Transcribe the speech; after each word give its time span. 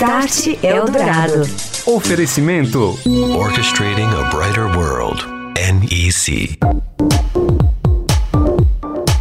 Start 0.00 0.64
Eldorado. 0.64 1.42
Oferecimento 1.84 2.98
Orchestrating 3.36 4.06
a 4.06 4.30
Brighter 4.34 4.64
World. 4.74 5.22
NEC. 5.54 6.58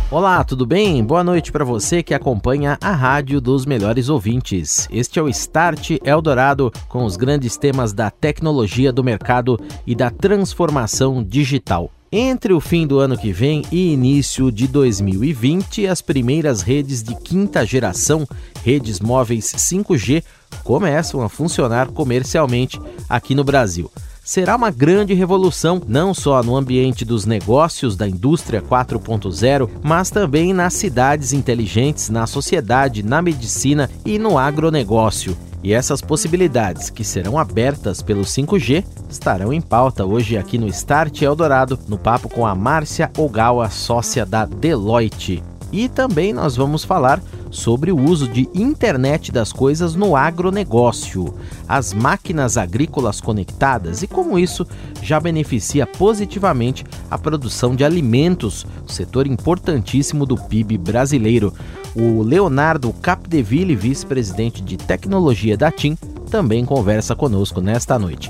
Olá, 0.09 0.41
tudo 0.45 0.65
bem? 0.65 1.03
Boa 1.03 1.21
noite 1.21 1.51
para 1.51 1.65
você 1.65 2.01
que 2.01 2.13
acompanha 2.13 2.77
a 2.81 2.93
Rádio 2.93 3.41
dos 3.41 3.65
Melhores 3.65 4.07
Ouvintes. 4.07 4.87
Este 4.89 5.19
é 5.19 5.21
o 5.21 5.27
Start 5.27 5.97
Eldorado 6.01 6.71
com 6.87 7.03
os 7.03 7.17
grandes 7.17 7.57
temas 7.57 7.91
da 7.91 8.09
tecnologia 8.09 8.93
do 8.93 9.03
mercado 9.03 9.59
e 9.85 9.93
da 9.93 10.09
transformação 10.09 11.21
digital. 11.21 11.91
Entre 12.11 12.51
o 12.53 12.59
fim 12.59 12.87
do 12.87 12.97
ano 12.97 13.15
que 13.15 13.31
vem 13.31 13.61
e 13.71 13.93
início 13.93 14.51
de 14.51 14.67
2020, 14.67 15.85
as 15.85 16.01
primeiras 16.01 16.63
redes 16.63 17.03
de 17.03 17.13
quinta 17.13 17.63
geração, 17.63 18.27
redes 18.63 18.99
móveis 18.99 19.45
5G, 19.45 20.23
começam 20.63 21.21
a 21.21 21.29
funcionar 21.29 21.89
comercialmente 21.89 22.79
aqui 23.07 23.35
no 23.35 23.43
Brasil 23.43 23.91
será 24.29 24.55
uma 24.55 24.69
grande 24.69 25.15
revolução, 25.15 25.81
não 25.87 26.13
só 26.13 26.43
no 26.43 26.55
ambiente 26.55 27.03
dos 27.03 27.25
negócios 27.25 27.95
da 27.95 28.07
indústria 28.07 28.61
4.0, 28.61 29.67
mas 29.81 30.11
também 30.11 30.53
nas 30.53 30.75
cidades 30.75 31.33
inteligentes, 31.33 32.09
na 32.11 32.27
sociedade, 32.27 33.01
na 33.01 33.23
medicina 33.23 33.89
e 34.05 34.19
no 34.19 34.37
agronegócio. 34.37 35.35
E 35.63 35.73
essas 35.73 35.99
possibilidades 35.99 36.91
que 36.91 37.03
serão 37.03 37.39
abertas 37.39 38.03
pelo 38.03 38.21
5G 38.21 38.85
estarão 39.09 39.51
em 39.51 39.59
pauta 39.59 40.05
hoje 40.05 40.37
aqui 40.37 40.59
no 40.59 40.67
Start 40.67 41.23
Eldorado, 41.23 41.79
no 41.87 41.97
papo 41.97 42.29
com 42.29 42.45
a 42.45 42.53
Márcia 42.53 43.09
Ogawa, 43.17 43.71
sócia 43.71 44.27
da 44.27 44.45
Deloitte. 44.45 45.41
E 45.71 45.89
também 45.89 46.33
nós 46.33 46.55
vamos 46.55 46.83
falar 46.83 47.19
sobre 47.49 47.91
o 47.91 47.99
uso 47.99 48.27
de 48.27 48.47
internet 48.53 49.31
das 49.31 49.51
coisas 49.51 49.95
no 49.95 50.15
agronegócio, 50.15 51.33
as 51.67 51.93
máquinas 51.93 52.57
agrícolas 52.57 53.19
conectadas 53.21 54.03
e 54.03 54.07
como 54.07 54.37
isso 54.37 54.65
já 55.01 55.19
beneficia 55.19 55.85
positivamente 55.85 56.85
a 57.09 57.17
produção 57.17 57.75
de 57.75 57.83
alimentos, 57.83 58.65
setor 58.87 59.27
importantíssimo 59.27 60.25
do 60.25 60.37
PIB 60.37 60.77
brasileiro. 60.77 61.53
O 61.95 62.21
Leonardo 62.21 62.93
Capdeville, 62.93 63.75
vice-presidente 63.75 64.61
de 64.61 64.77
tecnologia 64.77 65.57
da 65.57 65.71
TIM, 65.71 65.97
também 66.29 66.63
conversa 66.63 67.15
conosco 67.15 67.61
nesta 67.61 67.97
noite. 67.97 68.29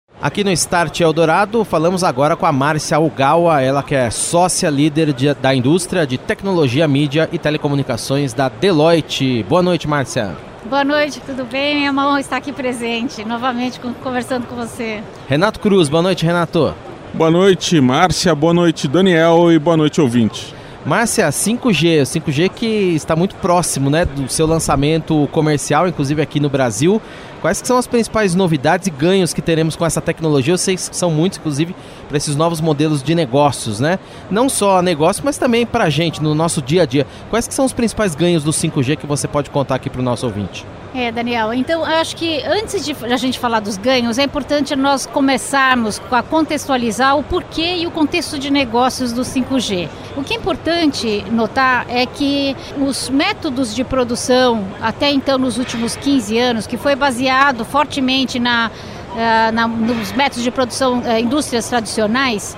Aqui 0.21 0.43
no 0.43 0.51
Start 0.51 0.99
Eldorado, 0.99 1.65
falamos 1.65 2.03
agora 2.03 2.35
com 2.35 2.45
a 2.45 2.51
Márcia 2.51 2.99
Ugawa, 2.99 3.59
ela 3.59 3.81
que 3.81 3.95
é 3.95 4.11
sócia 4.11 4.69
líder 4.69 5.13
de, 5.13 5.33
da 5.33 5.55
indústria 5.55 6.05
de 6.05 6.15
tecnologia, 6.15 6.87
mídia 6.87 7.27
e 7.31 7.39
telecomunicações 7.39 8.31
da 8.31 8.47
Deloitte. 8.47 9.43
Boa 9.49 9.63
noite, 9.63 9.87
Márcia. 9.87 10.37
Boa 10.69 10.83
noite, 10.83 11.19
tudo 11.25 11.43
bem? 11.43 11.87
É 11.87 11.89
uma 11.89 12.07
honra 12.07 12.19
estar 12.19 12.37
aqui 12.37 12.53
presente, 12.53 13.25
novamente 13.25 13.79
conversando 14.03 14.45
com 14.45 14.55
você. 14.55 15.01
Renato 15.27 15.59
Cruz, 15.59 15.89
boa 15.89 16.03
noite, 16.03 16.23
Renato. 16.23 16.75
Boa 17.15 17.31
noite, 17.31 17.81
Márcia, 17.81 18.35
boa 18.35 18.53
noite, 18.53 18.87
Daniel 18.87 19.51
e 19.51 19.57
boa 19.57 19.75
noite, 19.75 19.99
ouvinte. 19.99 20.53
Márcia, 20.85 21.29
5G, 21.29 22.01
5G 22.01 22.49
que 22.49 22.65
está 22.95 23.15
muito 23.15 23.35
próximo 23.35 23.89
né, 23.89 24.03
do 24.03 24.27
seu 24.27 24.47
lançamento 24.47 25.27
comercial, 25.31 25.87
inclusive 25.87 26.21
aqui 26.21 26.39
no 26.39 26.49
Brasil. 26.49 26.99
Quais 27.41 27.57
são 27.57 27.75
as 27.75 27.87
principais 27.87 28.35
novidades 28.35 28.85
e 28.85 28.91
ganhos 28.91 29.33
que 29.33 29.41
teremos 29.41 29.75
com 29.75 29.83
essa 29.83 29.99
tecnologia? 29.99 30.53
Eu 30.53 30.59
sei 30.59 30.75
que 30.75 30.95
são 30.95 31.09
muitos, 31.09 31.39
inclusive, 31.39 31.75
para 32.07 32.15
esses 32.15 32.35
novos 32.35 32.61
modelos 32.61 33.01
de 33.01 33.15
negócios, 33.15 33.79
né? 33.79 33.97
Não 34.29 34.47
só 34.47 34.79
negócio, 34.79 35.23
mas 35.25 35.39
também 35.39 35.65
para 35.65 35.85
a 35.85 35.89
gente, 35.89 36.21
no 36.21 36.35
nosso 36.35 36.61
dia 36.61 36.83
a 36.83 36.85
dia. 36.85 37.07
Quais 37.31 37.47
são 37.49 37.65
os 37.65 37.73
principais 37.73 38.13
ganhos 38.13 38.43
do 38.43 38.51
5G 38.51 38.95
que 38.95 39.07
você 39.07 39.27
pode 39.27 39.49
contar 39.49 39.75
aqui 39.75 39.89
para 39.89 40.01
o 40.01 40.03
nosso 40.03 40.27
ouvinte? 40.27 40.63
É, 40.93 41.09
Daniel, 41.09 41.53
então 41.53 41.79
eu 41.79 41.99
acho 42.01 42.17
que 42.17 42.43
antes 42.43 42.83
de 42.83 42.93
a 43.05 43.15
gente 43.15 43.39
falar 43.39 43.61
dos 43.61 43.77
ganhos, 43.77 44.17
é 44.17 44.23
importante 44.23 44.75
nós 44.75 45.05
começarmos 45.05 46.01
a 46.11 46.21
contextualizar 46.21 47.17
o 47.17 47.23
porquê 47.23 47.77
e 47.77 47.87
o 47.87 47.91
contexto 47.91 48.37
de 48.37 48.51
negócios 48.51 49.13
do 49.13 49.21
5G. 49.21 49.87
O 50.17 50.23
que 50.23 50.33
é 50.33 50.37
importante 50.37 51.23
notar 51.31 51.85
é 51.87 52.05
que 52.05 52.57
os 52.77 53.09
métodos 53.09 53.73
de 53.73 53.85
produção, 53.85 54.67
até 54.81 55.09
então 55.09 55.37
nos 55.37 55.57
últimos 55.57 55.95
15 55.95 56.37
anos, 56.37 56.67
que 56.67 56.75
foi 56.75 56.93
baseado 56.93 57.30
fortemente 57.65 58.39
na, 58.39 58.69
uh, 58.69 59.51
na 59.53 59.67
nos 59.67 60.11
métodos 60.11 60.43
de 60.43 60.51
produção, 60.51 60.99
uh, 60.99 61.19
indústrias 61.19 61.67
tradicionais, 61.67 62.55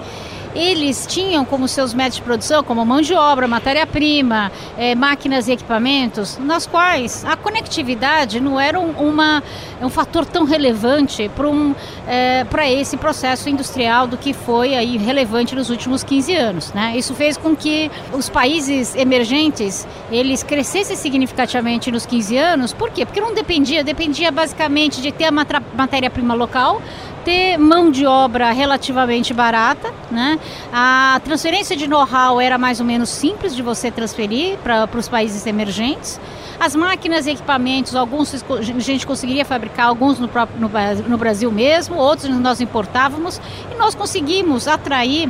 eles 0.55 1.05
tinham 1.07 1.43
como 1.45 1.67
seus 1.67 1.93
métodos 1.93 2.17
de 2.17 2.21
produção, 2.21 2.63
como 2.63 2.85
mão 2.85 3.01
de 3.01 3.13
obra, 3.13 3.47
matéria-prima, 3.47 4.51
é, 4.77 4.95
máquinas 4.95 5.47
e 5.47 5.51
equipamentos, 5.51 6.37
nas 6.37 6.65
quais 6.65 7.25
a 7.25 7.35
conectividade 7.35 8.39
não 8.39 8.59
era 8.59 8.79
um, 8.79 8.91
uma, 8.91 9.43
um 9.81 9.89
fator 9.89 10.25
tão 10.25 10.43
relevante 10.43 11.29
para 11.35 11.47
um, 11.47 11.75
é, 12.07 12.45
esse 12.73 12.97
processo 12.97 13.49
industrial 13.49 14.07
do 14.07 14.17
que 14.17 14.33
foi 14.33 14.75
aí 14.75 14.97
relevante 14.97 15.55
nos 15.55 15.69
últimos 15.69 16.03
15 16.03 16.35
anos. 16.35 16.73
Né? 16.73 16.93
Isso 16.97 17.13
fez 17.13 17.37
com 17.37 17.55
que 17.55 17.91
os 18.11 18.29
países 18.29 18.95
emergentes 18.95 19.87
eles 20.11 20.43
crescessem 20.43 20.95
significativamente 20.95 21.91
nos 21.91 22.05
15 22.05 22.37
anos. 22.37 22.73
Por 22.73 22.89
quê? 22.91 23.05
Porque 23.05 23.21
não 23.21 23.33
dependia, 23.33 23.83
dependia 23.83 24.31
basicamente 24.31 25.01
de 25.01 25.11
ter 25.11 25.25
a 25.25 25.31
matéria-prima 25.31 26.33
local, 26.33 26.81
ter 27.23 27.57
mão 27.57 27.89
de 27.89 28.06
obra 28.06 28.51
relativamente 28.51 29.34
barata, 29.34 29.94
né? 30.11 30.39
A 30.72 31.19
transferência 31.23 31.75
de 31.75 31.88
know-how 31.88 32.39
era 32.39 32.57
mais 32.57 32.79
ou 32.79 32.85
menos 32.85 33.09
simples 33.09 33.56
de 33.56 33.61
você 33.61 33.89
transferir 33.89 34.57
para 34.57 34.89
os 34.97 35.07
países 35.07 35.45
emergentes. 35.45 36.19
As 36.59 36.75
máquinas 36.75 37.25
e 37.25 37.31
equipamentos, 37.31 37.95
alguns 37.95 38.44
a 38.50 38.62
gente 38.79 39.06
conseguiria 39.06 39.44
fabricar, 39.44 39.88
alguns 39.88 40.19
no, 40.19 40.28
próprio, 40.28 40.59
no, 40.59 40.69
no 41.09 41.17
Brasil 41.17 41.51
mesmo, 41.51 41.95
outros 41.95 42.29
nós 42.29 42.62
importávamos, 42.62 43.41
e 43.72 43.75
nós 43.75 43.95
conseguimos 43.95 44.67
atrair 44.67 45.29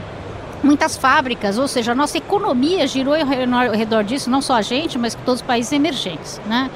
muitas 0.63 0.95
fábricas, 0.95 1.57
ou 1.57 1.67
seja, 1.67 1.91
a 1.91 1.95
nossa 1.95 2.17
economia 2.17 2.87
girou 2.87 3.13
ao 3.15 3.71
redor 3.71 4.03
disso, 4.03 4.29
não 4.29 4.41
só 4.41 4.55
a 4.55 4.61
gente, 4.61 4.97
mas 4.97 5.13
todos 5.25 5.41
os 5.41 5.45
países 5.45 5.71
emergentes, 5.73 6.39
né? 6.45 6.69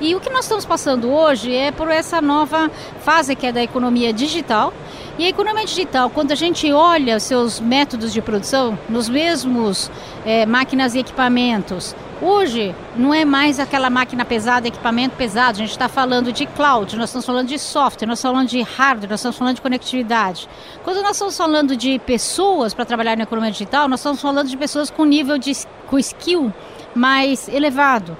E 0.00 0.14
o 0.14 0.20
que 0.20 0.30
nós 0.30 0.46
estamos 0.46 0.64
passando 0.64 1.10
hoje 1.10 1.54
é 1.54 1.70
por 1.70 1.90
essa 1.90 2.20
nova 2.22 2.70
fase 3.02 3.36
que 3.36 3.46
é 3.46 3.52
da 3.52 3.62
economia 3.62 4.12
digital. 4.12 4.72
E 5.18 5.26
a 5.26 5.28
economia 5.28 5.66
digital, 5.66 6.08
quando 6.08 6.32
a 6.32 6.34
gente 6.34 6.72
olha 6.72 7.20
seus 7.20 7.60
métodos 7.60 8.12
de 8.12 8.22
produção, 8.22 8.78
nos 8.88 9.08
mesmos 9.08 9.90
é, 10.24 10.46
máquinas 10.46 10.94
e 10.94 11.00
equipamentos, 11.00 11.94
Hoje 12.22 12.74
não 12.96 13.14
é 13.14 13.24
mais 13.24 13.58
aquela 13.58 13.88
máquina 13.88 14.26
pesada, 14.26 14.68
equipamento 14.68 15.16
pesado. 15.16 15.52
A 15.52 15.60
gente 15.60 15.70
está 15.70 15.88
falando 15.88 16.30
de 16.30 16.44
cloud, 16.44 16.94
nós 16.96 17.08
estamos 17.08 17.24
falando 17.24 17.48
de 17.48 17.58
software, 17.58 18.06
nós 18.06 18.18
estamos 18.18 18.34
falando 18.34 18.48
de 18.48 18.60
hardware, 18.60 19.08
nós 19.08 19.20
estamos 19.20 19.38
falando 19.38 19.54
de 19.54 19.62
conectividade. 19.62 20.46
Quando 20.84 21.00
nós 21.00 21.12
estamos 21.12 21.34
falando 21.34 21.74
de 21.74 21.98
pessoas 22.00 22.74
para 22.74 22.84
trabalhar 22.84 23.16
na 23.16 23.22
economia 23.22 23.50
digital, 23.50 23.88
nós 23.88 24.00
estamos 24.00 24.20
falando 24.20 24.48
de 24.48 24.56
pessoas 24.58 24.90
com 24.90 25.06
nível 25.06 25.38
de 25.38 25.52
com 25.86 25.98
skill 25.98 26.52
mais 26.94 27.48
elevado, 27.48 28.14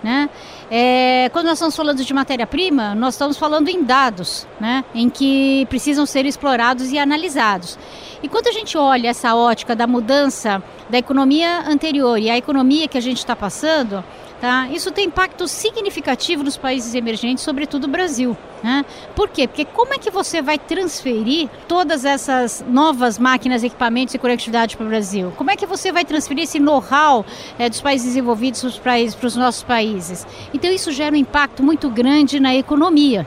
né? 0.00 0.30
É, 0.72 1.28
quando 1.32 1.46
nós 1.46 1.54
estamos 1.54 1.74
falando 1.74 2.04
de 2.04 2.14
matéria-prima, 2.14 2.94
nós 2.94 3.14
estamos 3.14 3.36
falando 3.36 3.68
em 3.68 3.82
dados, 3.82 4.46
né, 4.60 4.84
em 4.94 5.10
que 5.10 5.66
precisam 5.68 6.06
ser 6.06 6.24
explorados 6.24 6.92
e 6.92 6.98
analisados. 6.98 7.76
E 8.22 8.28
quando 8.28 8.46
a 8.46 8.52
gente 8.52 8.78
olha 8.78 9.08
essa 9.08 9.34
ótica 9.34 9.74
da 9.74 9.86
mudança 9.86 10.62
da 10.88 10.96
economia 10.96 11.64
anterior 11.66 12.16
e 12.18 12.30
a 12.30 12.38
economia 12.38 12.86
que 12.86 12.96
a 12.96 13.00
gente 13.00 13.18
está 13.18 13.34
passando, 13.34 14.04
Tá? 14.40 14.68
Isso 14.68 14.90
tem 14.90 15.06
impacto 15.06 15.46
significativo 15.46 16.42
nos 16.42 16.56
países 16.56 16.94
emergentes, 16.94 17.44
sobretudo 17.44 17.84
o 17.84 17.88
Brasil. 17.88 18.34
Né? 18.62 18.84
Por 19.14 19.28
quê? 19.28 19.46
Porque 19.46 19.66
como 19.66 19.92
é 19.92 19.98
que 19.98 20.10
você 20.10 20.40
vai 20.40 20.58
transferir 20.58 21.48
todas 21.68 22.06
essas 22.06 22.64
novas 22.66 23.18
máquinas, 23.18 23.62
equipamentos 23.62 24.14
e 24.14 24.18
conectividade 24.18 24.78
para 24.78 24.86
o 24.86 24.88
Brasil? 24.88 25.32
Como 25.36 25.50
é 25.50 25.56
que 25.56 25.66
você 25.66 25.92
vai 25.92 26.06
transferir 26.06 26.44
esse 26.44 26.58
know-how 26.58 27.24
é, 27.58 27.68
dos 27.68 27.82
países 27.82 28.08
desenvolvidos 28.08 28.78
para 28.78 29.26
os 29.26 29.36
nossos 29.36 29.62
países? 29.62 30.26
Então 30.54 30.70
isso 30.70 30.90
gera 30.90 31.14
um 31.14 31.18
impacto 31.18 31.62
muito 31.62 31.90
grande 31.90 32.40
na 32.40 32.54
economia. 32.54 33.26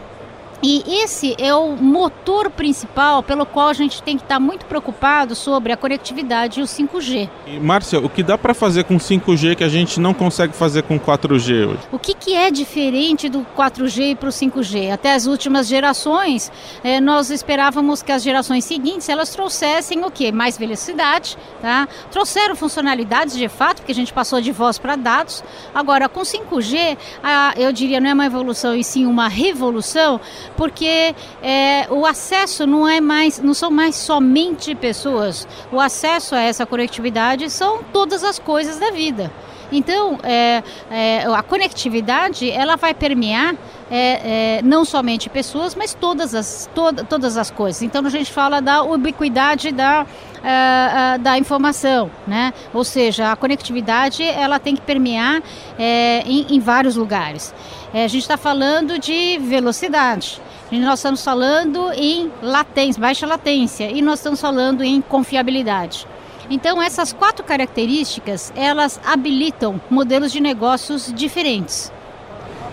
E 0.65 0.81
esse 1.03 1.35
é 1.37 1.53
o 1.53 1.75
motor 1.75 2.49
principal 2.49 3.21
pelo 3.21 3.45
qual 3.45 3.67
a 3.67 3.73
gente 3.73 4.01
tem 4.01 4.15
que 4.15 4.23
estar 4.23 4.39
muito 4.39 4.65
preocupado 4.65 5.35
sobre 5.35 5.73
a 5.73 5.77
conectividade 5.77 6.61
e 6.61 6.63
o 6.63 6.65
5G. 6.65 7.29
E, 7.45 7.59
Márcia, 7.59 7.99
o 7.99 8.07
que 8.07 8.23
dá 8.23 8.37
para 8.37 8.53
fazer 8.53 8.85
com 8.85 8.95
5G 8.95 9.57
que 9.57 9.63
a 9.65 9.67
gente 9.67 9.99
não 9.99 10.13
consegue 10.13 10.53
fazer 10.53 10.83
com 10.83 10.97
4G 10.97 11.67
hoje? 11.67 11.79
O 11.91 11.99
que, 11.99 12.13
que 12.13 12.33
é 12.33 12.49
diferente 12.49 13.27
do 13.27 13.45
4G 13.57 14.15
para 14.15 14.29
o 14.29 14.31
5G? 14.31 14.89
Até 14.89 15.13
as 15.13 15.25
últimas 15.25 15.67
gerações, 15.67 16.49
eh, 16.81 17.01
nós 17.01 17.29
esperávamos 17.29 18.01
que 18.01 18.13
as 18.13 18.23
gerações 18.23 18.63
seguintes 18.63 19.09
elas 19.09 19.31
trouxessem 19.31 20.05
o 20.05 20.09
quê? 20.09 20.31
Mais 20.31 20.57
velocidade, 20.57 21.37
tá? 21.61 21.89
Trouxeram 22.09 22.55
funcionalidades 22.55 23.35
de 23.35 23.49
fato, 23.49 23.81
porque 23.81 23.91
a 23.91 23.95
gente 23.95 24.13
passou 24.13 24.39
de 24.39 24.53
voz 24.53 24.77
para 24.77 24.95
dados. 24.95 25.43
Agora, 25.75 26.07
com 26.07 26.21
5G, 26.21 26.97
a, 27.21 27.53
eu 27.57 27.73
diria 27.73 27.99
não 27.99 28.09
é 28.09 28.13
uma 28.13 28.25
evolução 28.25 28.73
e 28.73 28.81
sim 28.81 29.05
uma 29.05 29.27
revolução, 29.27 30.21
porque 30.55 31.15
é, 31.41 31.87
o 31.89 32.05
acesso 32.05 32.65
não 32.65 32.87
é 32.87 33.01
mais, 33.01 33.39
não 33.39 33.53
são 33.53 33.71
mais 33.71 33.95
somente 33.95 34.75
pessoas. 34.75 35.47
O 35.71 35.79
acesso 35.79 36.35
a 36.35 36.41
essa 36.41 36.65
conectividade 36.65 37.49
são 37.49 37.83
todas 37.91 38.23
as 38.23 38.39
coisas 38.39 38.77
da 38.77 38.91
vida. 38.91 39.31
Então, 39.73 40.19
é, 40.23 40.63
é, 40.91 41.25
a 41.25 41.41
conectividade 41.41 42.49
ela 42.49 42.75
vai 42.75 42.93
permear 42.93 43.55
é, 43.89 44.57
é 44.57 44.61
não 44.63 44.85
somente 44.85 45.29
pessoas, 45.29 45.75
mas 45.75 45.93
todas 45.93 46.33
as, 46.33 46.69
to 46.73 47.05
todas 47.09 47.37
as 47.37 47.51
coisas. 47.51 47.81
Então, 47.81 48.05
a 48.05 48.09
gente 48.09 48.31
fala 48.31 48.61
da 48.61 48.83
ubiquidade 48.83 49.71
da, 49.71 50.03
uh, 50.03 50.05
uh, 50.05 51.19
da 51.19 51.37
informação, 51.37 52.11
né? 52.27 52.53
Ou 52.73 52.83
seja, 52.83 53.31
a 53.31 53.35
conectividade 53.35 54.23
ela 54.23 54.59
tem 54.59 54.75
que 54.75 54.81
permear 54.81 55.41
é, 55.77 56.23
em, 56.25 56.45
em, 56.55 56.59
vários 56.59 56.95
lugares. 56.95 57.53
É, 57.93 58.03
a 58.03 58.07
gente 58.07 58.21
está 58.21 58.37
falando 58.37 58.99
de 58.99 59.37
velocidade. 59.39 60.41
Nós 60.71 60.99
estamos 60.99 61.23
falando 61.23 61.91
em 61.93 62.31
latência, 62.41 62.99
baixa 62.99 63.27
latência, 63.27 63.91
e 63.91 64.01
nós 64.01 64.19
estamos 64.19 64.41
falando 64.41 64.83
em 64.83 65.01
confiabilidade. 65.01 66.07
Então, 66.49 66.81
essas 66.81 67.13
quatro 67.13 67.43
características, 67.43 68.51
elas 68.55 68.99
habilitam 69.05 69.79
modelos 69.89 70.31
de 70.31 70.39
negócios 70.39 71.11
diferentes. 71.13 71.91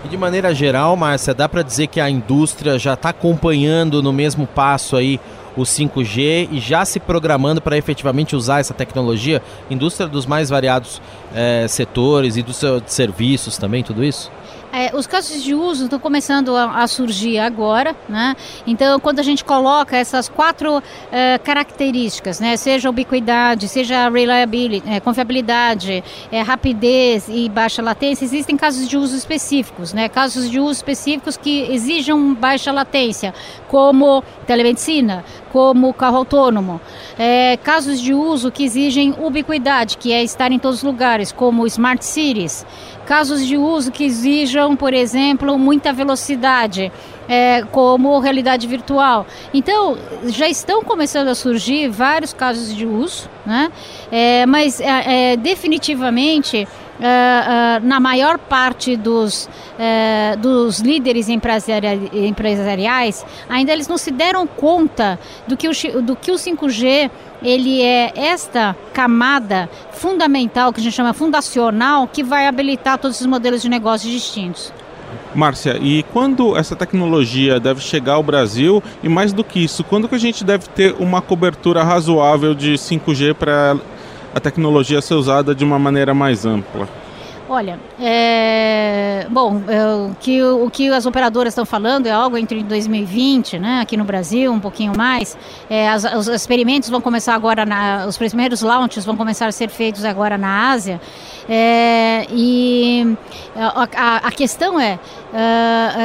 E 0.03 0.07
de 0.07 0.17
maneira 0.17 0.53
geral, 0.53 0.95
Márcia, 0.97 1.33
dá 1.33 1.47
para 1.47 1.61
dizer 1.61 1.87
que 1.87 2.01
a 2.01 2.09
indústria 2.09 2.79
já 2.79 2.95
está 2.95 3.09
acompanhando 3.09 4.01
no 4.01 4.11
mesmo 4.11 4.47
passo 4.47 4.95
aí 4.95 5.19
o 5.55 5.61
5G 5.61 6.49
e 6.51 6.59
já 6.59 6.83
se 6.85 6.99
programando 6.99 7.61
para 7.61 7.77
efetivamente 7.77 8.35
usar 8.35 8.59
essa 8.59 8.73
tecnologia? 8.73 9.43
Indústria 9.69 10.07
dos 10.07 10.25
mais 10.25 10.49
variados 10.49 11.01
é, 11.35 11.67
setores, 11.67 12.35
indústria 12.35 12.81
de 12.81 12.91
serviços 12.91 13.57
também, 13.57 13.83
tudo 13.83 14.03
isso? 14.03 14.31
É, 14.73 14.95
os 14.95 15.05
casos 15.05 15.43
de 15.43 15.53
uso 15.53 15.85
estão 15.85 15.99
começando 15.99 16.55
a, 16.55 16.81
a, 16.83 16.87
surgir 16.87 17.39
agora, 17.39 17.95
né? 18.07 18.35
Então, 18.65 18.99
quando 18.99 19.19
a 19.19 19.23
gente 19.23 19.43
coloca 19.43 19.97
essas 19.97 20.29
quatro 20.29 20.81
é, 21.11 21.37
características, 21.37 22.39
né? 22.39 22.55
Seja 22.55 22.89
ubiquidade, 22.89 23.67
seja 23.67 24.09
reliability, 24.09 24.89
é, 24.89 24.99
confiabilidade, 24.99 26.03
é, 26.31 26.41
rapidez 26.41 27.25
e 27.27 27.49
baixa 27.49 27.81
latência, 27.81 28.23
existem 28.23 28.55
casos 28.55 28.87
de 28.87 28.95
uso 28.97 29.15
específicos, 29.15 29.91
né? 29.91 30.07
Casos 30.07 30.49
de 30.49 30.59
uso 30.59 30.71
específicos 30.71 31.35
que 31.35 31.63
exijam 31.71 32.33
baixa 32.33 32.71
latência, 32.71 33.33
como 33.67 34.23
telemedicina, 34.47 35.23
como 35.51 35.93
carro 35.93 36.17
autônomo. 36.17 36.79
É, 37.17 37.57
casos 37.57 37.99
de 37.99 38.13
uso 38.13 38.51
que 38.51 38.63
exigem 38.63 39.13
ubiquidade, 39.19 39.97
que 39.97 40.11
é 40.11 40.23
estar 40.23 40.51
em 40.51 40.59
todos 40.59 40.77
os 40.77 40.83
lugares, 40.83 41.31
como 41.31 41.67
smart 41.67 42.03
cities. 42.03 42.65
Casos 43.05 43.45
de 43.45 43.57
uso 43.57 43.91
que 43.91 44.05
exijam, 44.05 44.75
por 44.75 44.93
exemplo, 44.93 45.57
muita 45.57 45.91
velocidade, 45.91 46.91
é, 47.27 47.63
como 47.71 48.19
realidade 48.19 48.67
virtual. 48.67 49.25
Então, 49.53 49.97
já 50.25 50.47
estão 50.47 50.83
começando 50.83 51.27
a 51.27 51.35
surgir 51.35 51.89
vários 51.89 52.33
casos 52.33 52.75
de 52.75 52.85
uso, 52.85 53.29
né? 53.45 53.71
É, 54.11 54.45
mas 54.45 54.79
é, 54.79 55.33
é 55.33 55.37
definitivamente 55.37 56.67
Uh, 57.01 57.03
uh, 57.03 57.87
na 57.87 57.99
maior 57.99 58.37
parte 58.37 58.95
dos, 58.95 59.49
uh, 59.73 60.37
dos 60.37 60.79
líderes 60.81 61.27
empresariais, 61.29 63.25
ainda 63.49 63.73
eles 63.73 63.87
não 63.87 63.97
se 63.97 64.11
deram 64.11 64.45
conta 64.45 65.19
do 65.47 65.57
que, 65.57 65.67
o, 65.67 66.01
do 66.03 66.15
que 66.15 66.31
o 66.31 66.35
5G 66.35 67.09
ele 67.41 67.81
é 67.81 68.13
esta 68.15 68.75
camada 68.93 69.67
fundamental, 69.93 70.71
que 70.71 70.79
a 70.79 70.83
gente 70.83 70.93
chama 70.93 71.11
fundacional, 71.11 72.07
que 72.07 72.23
vai 72.23 72.45
habilitar 72.45 72.99
todos 72.99 73.17
esses 73.17 73.25
modelos 73.25 73.63
de 73.63 73.69
negócios 73.69 74.13
distintos. 74.13 74.71
Márcia, 75.33 75.77
e 75.81 76.03
quando 76.11 76.57
essa 76.57 76.75
tecnologia 76.75 77.59
deve 77.59 77.81
chegar 77.81 78.13
ao 78.13 78.23
Brasil? 78.23 78.83
E 79.01 79.09
mais 79.09 79.31
do 79.31 79.43
que 79.43 79.63
isso, 79.63 79.83
quando 79.83 80.07
que 80.07 80.15
a 80.15 80.19
gente 80.19 80.43
deve 80.43 80.67
ter 80.67 80.95
uma 80.99 81.21
cobertura 81.21 81.83
razoável 81.83 82.53
de 82.53 82.73
5G 82.73 83.33
para 83.33 83.77
a 84.33 84.39
tecnologia 84.39 85.01
ser 85.01 85.15
usada 85.15 85.53
de 85.53 85.63
uma 85.63 85.77
maneira 85.77 86.13
mais 86.13 86.45
ampla? 86.45 86.87
Olha, 87.53 87.77
é, 87.99 89.27
bom, 89.29 89.61
é, 89.67 89.85
o, 89.85 90.15
que, 90.17 90.41
o 90.41 90.69
que 90.69 90.87
as 90.87 91.05
operadoras 91.05 91.51
estão 91.51 91.65
falando 91.65 92.07
é 92.07 92.11
algo 92.11 92.37
entre 92.37 92.63
2020, 92.63 93.59
né, 93.59 93.81
aqui 93.81 93.97
no 93.97 94.05
Brasil, 94.05 94.53
um 94.53 94.59
pouquinho 94.61 94.93
mais. 94.95 95.37
É, 95.69 95.89
as, 95.89 96.05
os 96.05 96.29
experimentos 96.29 96.87
vão 96.87 97.01
começar 97.01 97.35
agora, 97.35 97.65
na, 97.65 98.05
os 98.05 98.17
primeiros 98.17 98.61
launches 98.61 99.03
vão 99.03 99.17
começar 99.17 99.47
a 99.47 99.51
ser 99.51 99.69
feitos 99.69 100.05
agora 100.05 100.37
na 100.37 100.71
Ásia. 100.71 101.01
É, 101.49 102.25
e 102.31 103.17
a, 103.53 103.85
a, 103.97 104.15
a, 104.27 104.31
questão 104.31 104.79
é 104.79 104.97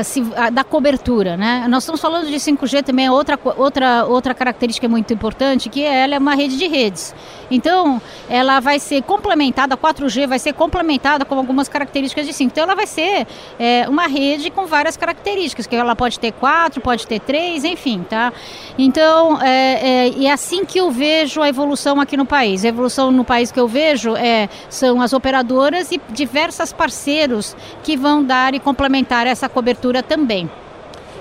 se, 0.02 0.26
a, 0.34 0.50
da 0.50 0.64
cobertura, 0.64 1.36
né? 1.36 1.66
Nós 1.68 1.84
estamos 1.84 2.00
falando 2.00 2.26
de 2.26 2.34
5G 2.34 2.82
também, 2.82 3.06
é 3.06 3.10
outra, 3.12 3.38
outra, 3.56 4.04
outra 4.06 4.34
característica 4.34 4.88
muito 4.88 5.14
importante, 5.14 5.68
que 5.68 5.84
ela 5.84 6.16
é 6.16 6.18
uma 6.18 6.34
rede 6.34 6.56
de 6.56 6.66
redes. 6.66 7.14
Então, 7.48 8.02
ela 8.28 8.58
vai 8.58 8.80
ser 8.80 9.02
complementada, 9.02 9.74
a 9.74 9.78
4G 9.78 10.26
vai 10.26 10.40
ser 10.40 10.52
complementada 10.52 11.24
com 11.24 11.35
algumas 11.38 11.68
características 11.68 12.26
de 12.26 12.32
5. 12.32 12.52
Então, 12.52 12.64
ela 12.64 12.74
vai 12.74 12.86
ser 12.86 13.26
é, 13.58 13.86
uma 13.88 14.06
rede 14.06 14.50
com 14.50 14.66
várias 14.66 14.96
características, 14.96 15.66
que 15.66 15.74
ela 15.74 15.96
pode 15.96 16.18
ter 16.18 16.32
quatro, 16.32 16.80
pode 16.80 17.06
ter 17.06 17.20
três, 17.20 17.64
enfim, 17.64 18.04
tá? 18.08 18.32
Então, 18.78 19.40
é, 19.42 20.08
é, 20.08 20.24
é 20.24 20.32
assim 20.32 20.64
que 20.64 20.78
eu 20.78 20.90
vejo 20.90 21.40
a 21.42 21.48
evolução 21.48 22.00
aqui 22.00 22.16
no 22.16 22.26
país. 22.26 22.64
A 22.64 22.68
evolução 22.68 23.10
no 23.10 23.24
país 23.24 23.50
que 23.50 23.60
eu 23.60 23.68
vejo 23.68 24.16
é, 24.16 24.48
são 24.68 25.00
as 25.00 25.12
operadoras 25.12 25.90
e 25.92 26.00
diversos 26.10 26.72
parceiros 26.72 27.56
que 27.82 27.96
vão 27.96 28.22
dar 28.22 28.54
e 28.54 28.60
complementar 28.60 29.26
essa 29.26 29.48
cobertura 29.48 30.02
também. 30.02 30.50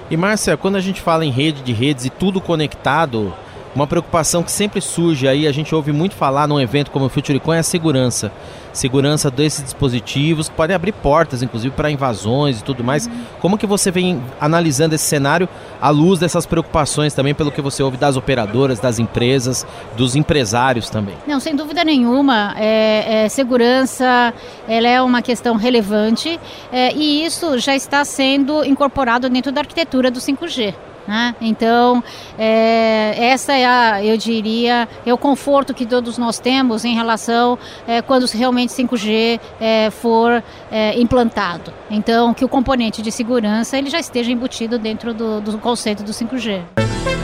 E 0.10 0.16
Márcia, 0.16 0.56
quando 0.56 0.76
a 0.76 0.82
gente 0.82 1.02
fala 1.02 1.26
em 1.26 1.32
rede 1.32 1.62
de 1.64 1.74
redes 1.74 2.06
e 2.06 2.10
tudo 2.10 2.40
conectado, 2.40 3.34
uma 3.76 3.86
preocupação 3.86 4.42
que 4.42 4.52
sempre 4.52 4.80
surge 4.80 5.28
aí, 5.28 5.46
a 5.46 5.52
gente 5.52 5.76
ouve 5.76 5.92
muito 5.92 6.16
falar 6.16 6.48
num 6.48 6.60
evento 6.60 6.90
como 6.90 7.06
o 7.06 7.10
FutureCon 7.10 7.54
é 7.54 7.60
a 7.60 7.64
segurança. 7.64 8.32
Segurança 8.72 9.30
desses 9.30 9.64
dispositivos 9.64 10.48
que 10.48 10.56
podem 10.56 10.76
abrir 10.76 10.94
portas, 10.94 11.44
inclusive, 11.44 11.74
para 11.76 11.92
invasões 11.92 12.60
e 12.60 12.64
tudo 12.64 12.84
mais. 12.84 13.10
Como 13.40 13.58
que 13.58 13.68
você 13.68 13.92
vem 13.92 14.22
analisando 14.40 14.96
esse 14.96 15.04
cenário 15.04 15.48
à 15.82 15.90
luz 15.90 16.20
dessas 16.20 16.46
preocupações 16.46 17.14
também, 17.14 17.34
pelo 17.34 17.52
que 17.52 17.62
você 17.62 17.84
ouve 17.84 17.98
das 17.98 18.16
operadoras, 18.16 18.80
das 18.80 18.98
empresas, 18.98 19.68
dos 19.98 20.16
empresários 20.16 20.90
também? 20.90 21.16
Não, 21.28 21.40
sem 21.40 21.56
dúvida 21.56 21.84
nenhuma. 21.84 22.54
É, 22.58 23.26
é, 23.26 23.30
segurança 23.30 24.34
ela 24.68 24.88
é 24.88 25.02
uma 25.02 25.22
questão 25.22 25.56
relevante 25.56 26.40
é, 26.72 26.94
e 26.94 27.26
isso 27.26 27.58
já 27.60 27.76
está 27.76 28.06
sendo 28.06 28.64
incorporado 28.64 29.30
dentro 29.30 29.52
da 29.52 29.62
arquitetura 29.62 30.10
do 30.10 30.20
5G. 30.20 30.74
Né? 31.08 31.36
Então, 31.40 32.04
é, 32.38 33.16
essa 33.18 33.54
é 33.54 33.66
a, 33.66 34.04
eu 34.04 34.18
diria, 34.18 34.88
é 35.06 35.14
o 35.14 35.18
conforto 35.18 35.74
que 35.74 35.86
todos 35.86 36.18
nós 36.18 36.40
temos 36.40 36.84
em 36.84 36.96
relação 36.96 37.58
é, 37.88 38.02
quando 38.02 38.26
realmente 38.26 38.74
5G 38.74 39.40
é, 39.60 39.90
for 39.92 40.44
é, 40.72 41.00
implantado. 41.00 41.72
Então, 41.90 42.34
que 42.34 42.44
o 42.44 42.50
componente 42.50 43.02
de 43.02 43.12
segurança 43.12 43.78
ele 43.78 43.90
já 43.90 44.00
esteja 44.00 44.32
embutido 44.32 44.80
dentro 44.80 45.14
do, 45.14 45.42
do 45.42 45.58
conceito 45.60 46.04
do 46.04 46.12
5G. 46.12 46.64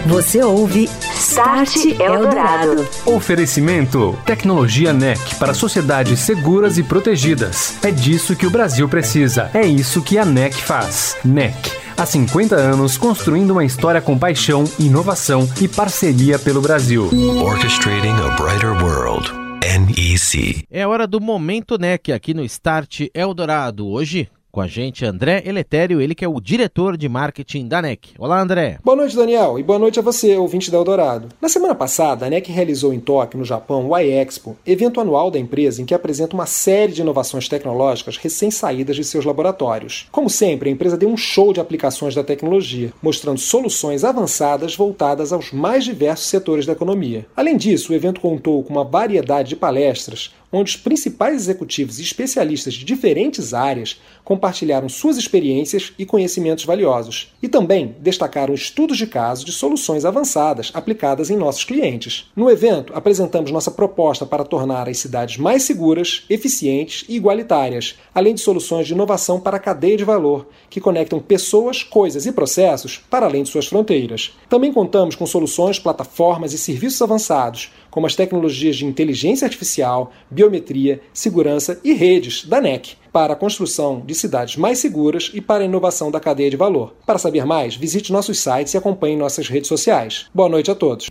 Você 0.05 0.43
ouve 0.43 0.89
Start 1.13 1.75
Eldorado. 2.00 2.88
Oferecimento: 3.05 4.17
Tecnologia 4.25 4.91
NEC 4.91 5.35
para 5.35 5.53
sociedades 5.53 6.19
seguras 6.19 6.77
e 6.77 6.83
protegidas. 6.83 7.77
É 7.83 7.91
disso 7.91 8.35
que 8.35 8.47
o 8.47 8.50
Brasil 8.50 8.89
precisa. 8.89 9.50
É 9.53 9.65
isso 9.65 10.01
que 10.01 10.17
a 10.17 10.25
NEC 10.25 10.55
faz. 10.55 11.15
NEC 11.23 11.81
Há 12.01 12.05
50 12.08 12.55
anos 12.55 12.98
construindo 12.98 13.51
uma 13.51 13.63
história 13.63 14.01
com 14.01 14.17
paixão, 14.17 14.63
inovação 14.79 15.48
e 15.62 15.67
parceria 15.67 16.39
pelo 16.39 16.60
Brasil. 16.60 17.08
Orchestrating 17.43 18.10
a 18.10 18.29
brighter 18.41 18.72
world. 18.84 19.31
NEC. 19.62 20.65
É 20.72 20.88
hora 20.88 21.05
do 21.05 21.22
Momento 21.22 21.77
NEC 21.77 22.12
aqui 22.12 22.34
no 22.34 22.43
Start 22.43 23.01
Eldorado. 23.13 23.88
Hoje 23.88 24.27
com 24.51 24.60
a 24.60 24.67
gente 24.67 25.05
André 25.05 25.43
Eletério, 25.46 26.01
ele 26.01 26.13
que 26.13 26.25
é 26.25 26.27
o 26.27 26.41
diretor 26.41 26.98
de 26.98 27.08
marketing 27.08 27.67
da 27.67 27.81
NEC. 27.81 28.10
Olá, 28.20 28.41
André. 28.41 28.77
Boa 28.84 28.98
noite, 28.98 29.15
Daniel, 29.15 29.58
e 29.58 29.63
boa 29.63 29.79
noite 29.79 29.98
a 29.98 30.01
você, 30.01 30.36
ouvinte 30.36 30.70
da 30.70 30.77
Eldorado. 30.77 31.29
Na 31.41 31.48
semana 31.48 31.74
passada, 31.74 32.25
a 32.25 32.29
NEC 32.29 32.51
realizou 32.51 32.93
em 32.93 33.00
Tóquio, 33.00 33.39
no 33.39 33.46
Japão, 33.46 33.89
o 33.89 33.98
iExpo, 33.98 34.58
evento 34.65 35.00
anual 35.00 35.31
da 35.31 35.39
empresa 35.39 35.81
em 35.81 35.86
que 35.86 35.93
apresenta 35.93 36.36
uma 36.36 36.46
série 36.46 36.91
de 36.91 37.01
inovações 37.01 37.48
tecnológicas 37.48 38.17
recém-saídas 38.17 38.98
de 38.98 39.03
seus 39.05 39.24
laboratórios. 39.24 40.08
Como 40.12 40.29
sempre, 40.29 40.70
a 40.70 40.72
empresa 40.72 40.98
deu 40.98 41.10
um 41.10 41.17
show 41.17 41.53
de 41.53 41.62
aplicações 41.62 42.13
da 42.13 42.24
tecnologia, 42.24 42.91
mostrando 43.01 43.39
soluções 43.39 44.03
avançadas 44.03 44.75
voltadas 44.75 45.31
aos 45.31 45.51
mais 45.51 45.86
diversos 45.86 46.27
setores 46.27 46.65
da 46.65 46.74
economia. 46.74 47.25
Além 47.36 47.55
disso, 47.55 47.93
o 47.93 47.96
evento 47.96 48.20
contou 48.20 48.63
com 48.63 48.74
uma 48.74 48.84
variedade 48.84 49.50
de 49.50 49.55
palestras 49.55 50.31
onde 50.51 50.72
os 50.72 50.75
principais 50.75 51.36
executivos 51.36 52.00
e 52.00 52.03
especialistas 52.03 52.74
de 52.74 52.84
diferentes 52.84 53.53
áreas 53.53 54.01
compartilharam 54.41 54.89
suas 54.89 55.17
experiências 55.17 55.93
e 56.00 56.03
conhecimentos 56.03 56.65
valiosos. 56.65 57.31
E 57.43 57.48
também 57.48 57.95
destacaram 58.00 58.55
estudos 58.55 58.98
de 58.98 59.05
caso 59.05 59.45
de 59.45 59.51
soluções 59.51 60.03
avançadas 60.03 60.71
aplicadas 60.74 61.29
em 61.29 61.38
nossos 61.38 61.63
clientes. 61.63 62.25
No 62.36 62.50
evento, 62.50 62.91
apresentamos 62.95 63.51
nossa 63.51 63.69
proposta 63.69 64.25
para 64.25 64.43
tornar 64.43 64.89
as 64.89 64.98
cidades 64.98 65.38
mais 65.38 65.62
seguras, 65.62 66.24
eficientes 66.27 67.05
e 67.07 67.17
igualitárias, 67.17 68.00
além 68.15 68.33
de 68.33 68.41
soluções 68.41 68.88
de 68.88 68.93
inovação 68.93 69.39
para 69.39 69.57
a 69.57 69.60
cadeia 69.60 69.95
de 69.95 70.03
valor, 70.03 70.48
que 70.71 70.81
conectam 70.81 71.19
pessoas, 71.19 71.83
coisas 71.83 72.25
e 72.25 72.31
processos 72.31 72.98
para 72.98 73.27
além 73.27 73.43
de 73.43 73.50
suas 73.50 73.67
fronteiras. 73.67 74.36
Também 74.50 74.74
contamos 74.74 75.13
com 75.13 75.27
soluções, 75.27 75.77
plataformas 75.77 76.51
e 76.51 76.57
serviços 76.57 77.01
avançados, 77.01 77.71
como 77.91 78.07
as 78.07 78.15
tecnologias 78.15 78.77
de 78.77 78.86
inteligência 78.86 79.45
artificial, 79.45 80.12
biometria, 80.31 81.00
segurança 81.13 81.79
e 81.83 81.93
redes 81.93 82.45
da 82.45 82.60
NEC, 82.60 82.95
para 83.12 83.34
a 83.34 83.36
construção 83.36 84.01
de 84.06 84.15
cidades 84.15 84.56
mais 84.58 84.80
seguras 84.80 85.32
e 85.34 85.41
para 85.41 85.63
a 85.63 85.65
inovação 85.65 86.10
da 86.10 86.20
cadeia 86.20 86.50
de 86.50 86.58
valor. 86.58 86.94
Para 87.06 87.20
saber 87.20 87.46
mais, 87.46 87.75
visite 87.75 88.12
nossos 88.12 88.39
sites 88.39 88.74
e 88.74 88.77
acompanhe 88.77 89.18
nossas 89.18 89.48
redes 89.48 89.68
sociais. 89.68 90.27
Boa 90.34 90.50
noite 90.50 90.72
a 90.72 90.75
todos. 90.75 91.10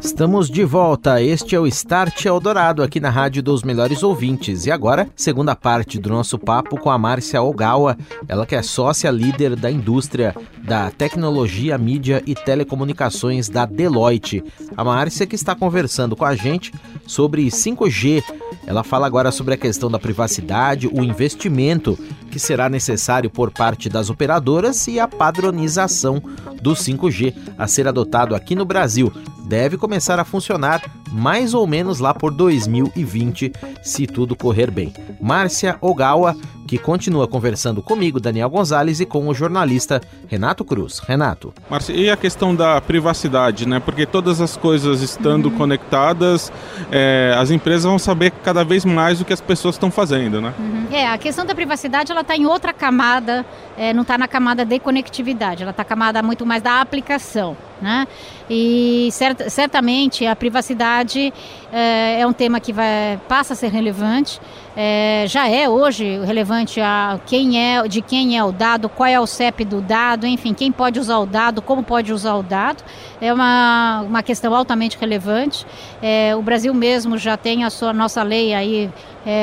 Estamos 0.00 0.50
de 0.50 0.64
volta. 0.64 1.22
Este 1.22 1.54
é 1.54 1.60
o 1.60 1.66
Start 1.66 2.24
Eldorado 2.24 2.82
aqui 2.82 3.00
na 3.00 3.08
Rádio 3.08 3.42
dos 3.42 3.62
Melhores 3.62 4.02
Ouvintes. 4.02 4.66
E 4.66 4.70
agora, 4.70 5.08
segunda 5.16 5.56
parte 5.56 5.98
do 5.98 6.10
nosso 6.10 6.38
papo 6.38 6.78
com 6.78 6.90
a 6.90 6.98
Márcia 6.98 7.40
Ogawa, 7.40 7.96
ela 8.28 8.44
que 8.44 8.54
é 8.54 8.62
sócia 8.62 9.10
líder 9.10 9.56
da 9.56 9.70
indústria 9.70 10.34
da 10.62 10.90
tecnologia, 10.90 11.78
mídia 11.78 12.22
e 12.26 12.34
telecomunicações 12.34 13.48
da 13.48 13.64
Deloitte. 13.64 14.44
A 14.76 14.84
Márcia 14.84 15.26
que 15.26 15.34
está 15.34 15.54
conversando 15.54 16.14
com 16.14 16.24
a 16.24 16.34
gente 16.34 16.72
sobre 17.06 17.46
5G. 17.46 18.22
Ela 18.66 18.84
fala 18.84 19.06
agora 19.06 19.32
sobre 19.32 19.54
a 19.54 19.56
questão 19.56 19.90
da 19.90 19.98
privacidade, 19.98 20.86
o 20.86 21.02
investimento 21.02 21.98
que 22.30 22.38
será 22.38 22.68
necessário 22.68 23.28
por 23.28 23.50
parte 23.50 23.88
das 23.88 24.08
operadoras 24.08 24.86
e 24.86 25.00
a 25.00 25.08
padronização 25.08 26.22
do 26.60 26.72
5G 26.72 27.34
a 27.58 27.66
ser 27.66 27.88
adotado 27.88 28.34
aqui 28.34 28.54
no 28.54 28.64
Brasil. 28.64 29.12
Deve 29.46 29.76
começar 29.76 30.18
a 30.18 30.24
funcionar 30.24 30.82
mais 31.12 31.54
ou 31.54 31.66
menos 31.66 31.98
lá 31.98 32.14
por 32.14 32.32
2020, 32.32 33.52
se 33.82 34.06
tudo 34.06 34.34
correr 34.34 34.70
bem. 34.70 34.92
Márcia 35.20 35.76
Ogawa, 35.80 36.34
que 36.66 36.78
continua 36.78 37.28
conversando 37.28 37.82
comigo, 37.82 38.18
Daniel 38.18 38.48
Gonzalez, 38.48 39.00
e 39.00 39.06
com 39.06 39.28
o 39.28 39.34
jornalista 39.34 40.00
Renato 40.26 40.64
Cruz. 40.64 41.00
Renato. 41.00 41.52
Márcia, 41.68 41.92
e 41.92 42.10
a 42.10 42.16
questão 42.16 42.54
da 42.54 42.80
privacidade, 42.80 43.68
né? 43.68 43.78
Porque 43.78 44.06
todas 44.06 44.40
as 44.40 44.56
coisas 44.56 45.02
estando 45.02 45.46
uhum. 45.46 45.58
conectadas, 45.58 46.50
é, 46.90 47.34
as 47.36 47.50
empresas 47.50 47.84
vão 47.84 47.98
saber 47.98 48.30
cada 48.42 48.64
vez 48.64 48.84
mais 48.84 49.20
o 49.20 49.24
que 49.24 49.32
as 49.32 49.40
pessoas 49.40 49.74
estão 49.74 49.90
fazendo, 49.90 50.40
né? 50.40 50.54
Uhum. 50.58 50.86
É, 50.90 51.06
a 51.06 51.18
questão 51.18 51.44
da 51.44 51.54
privacidade, 51.54 52.10
ela 52.10 52.22
está 52.22 52.36
em 52.36 52.46
outra 52.46 52.72
camada, 52.72 53.44
é, 53.76 53.92
não 53.92 54.02
está 54.02 54.16
na 54.16 54.26
camada 54.26 54.64
de 54.64 54.78
conectividade, 54.78 55.62
ela 55.62 55.70
está 55.72 55.82
na 55.82 55.88
camada 55.88 56.22
muito 56.22 56.46
mais 56.46 56.62
da 56.62 56.80
aplicação. 56.80 57.56
Né? 57.82 58.06
E 58.48 59.08
cert, 59.10 59.48
certamente 59.48 60.24
a 60.24 60.36
privacidade 60.36 61.34
é, 61.72 62.20
é, 62.20 62.26
um 62.26 62.32
tema 62.32 62.60
que 62.60 62.72
vai, 62.72 63.18
passa 63.26 63.54
a 63.54 63.56
ser 63.56 63.72
relevante, 63.72 64.40
é, 64.76 65.24
já 65.26 65.48
é 65.48 65.68
hoje 65.68 66.20
relevante 66.24 66.80
a 66.80 67.18
quem 67.26 67.60
é, 67.60 67.82
de 67.88 68.00
quem 68.00 68.38
é 68.38 68.44
o 68.44 68.52
dado, 68.52 68.88
qual 68.88 69.08
é 69.08 69.18
o 69.18 69.26
CEP 69.26 69.64
do 69.64 69.80
dado, 69.80 70.28
enfim, 70.28 70.54
quem 70.54 70.70
pode 70.70 71.00
usar 71.00 71.18
o 71.18 71.26
dado, 71.26 71.60
como 71.60 71.82
pode 71.82 72.12
usar 72.12 72.34
o 72.34 72.42
dado, 72.44 72.84
é 73.20 73.34
uma, 73.34 74.02
uma 74.02 74.22
questão 74.22 74.54
altamente 74.54 74.96
relevante. 74.96 75.66
É, 76.00 76.36
o 76.36 76.42
Brasil 76.42 76.72
mesmo 76.72 77.18
já 77.18 77.36
tem 77.36 77.64
a 77.64 77.70
sua 77.70 77.92
nossa 77.92 78.22
lei 78.22 78.54
aí, 78.54 78.88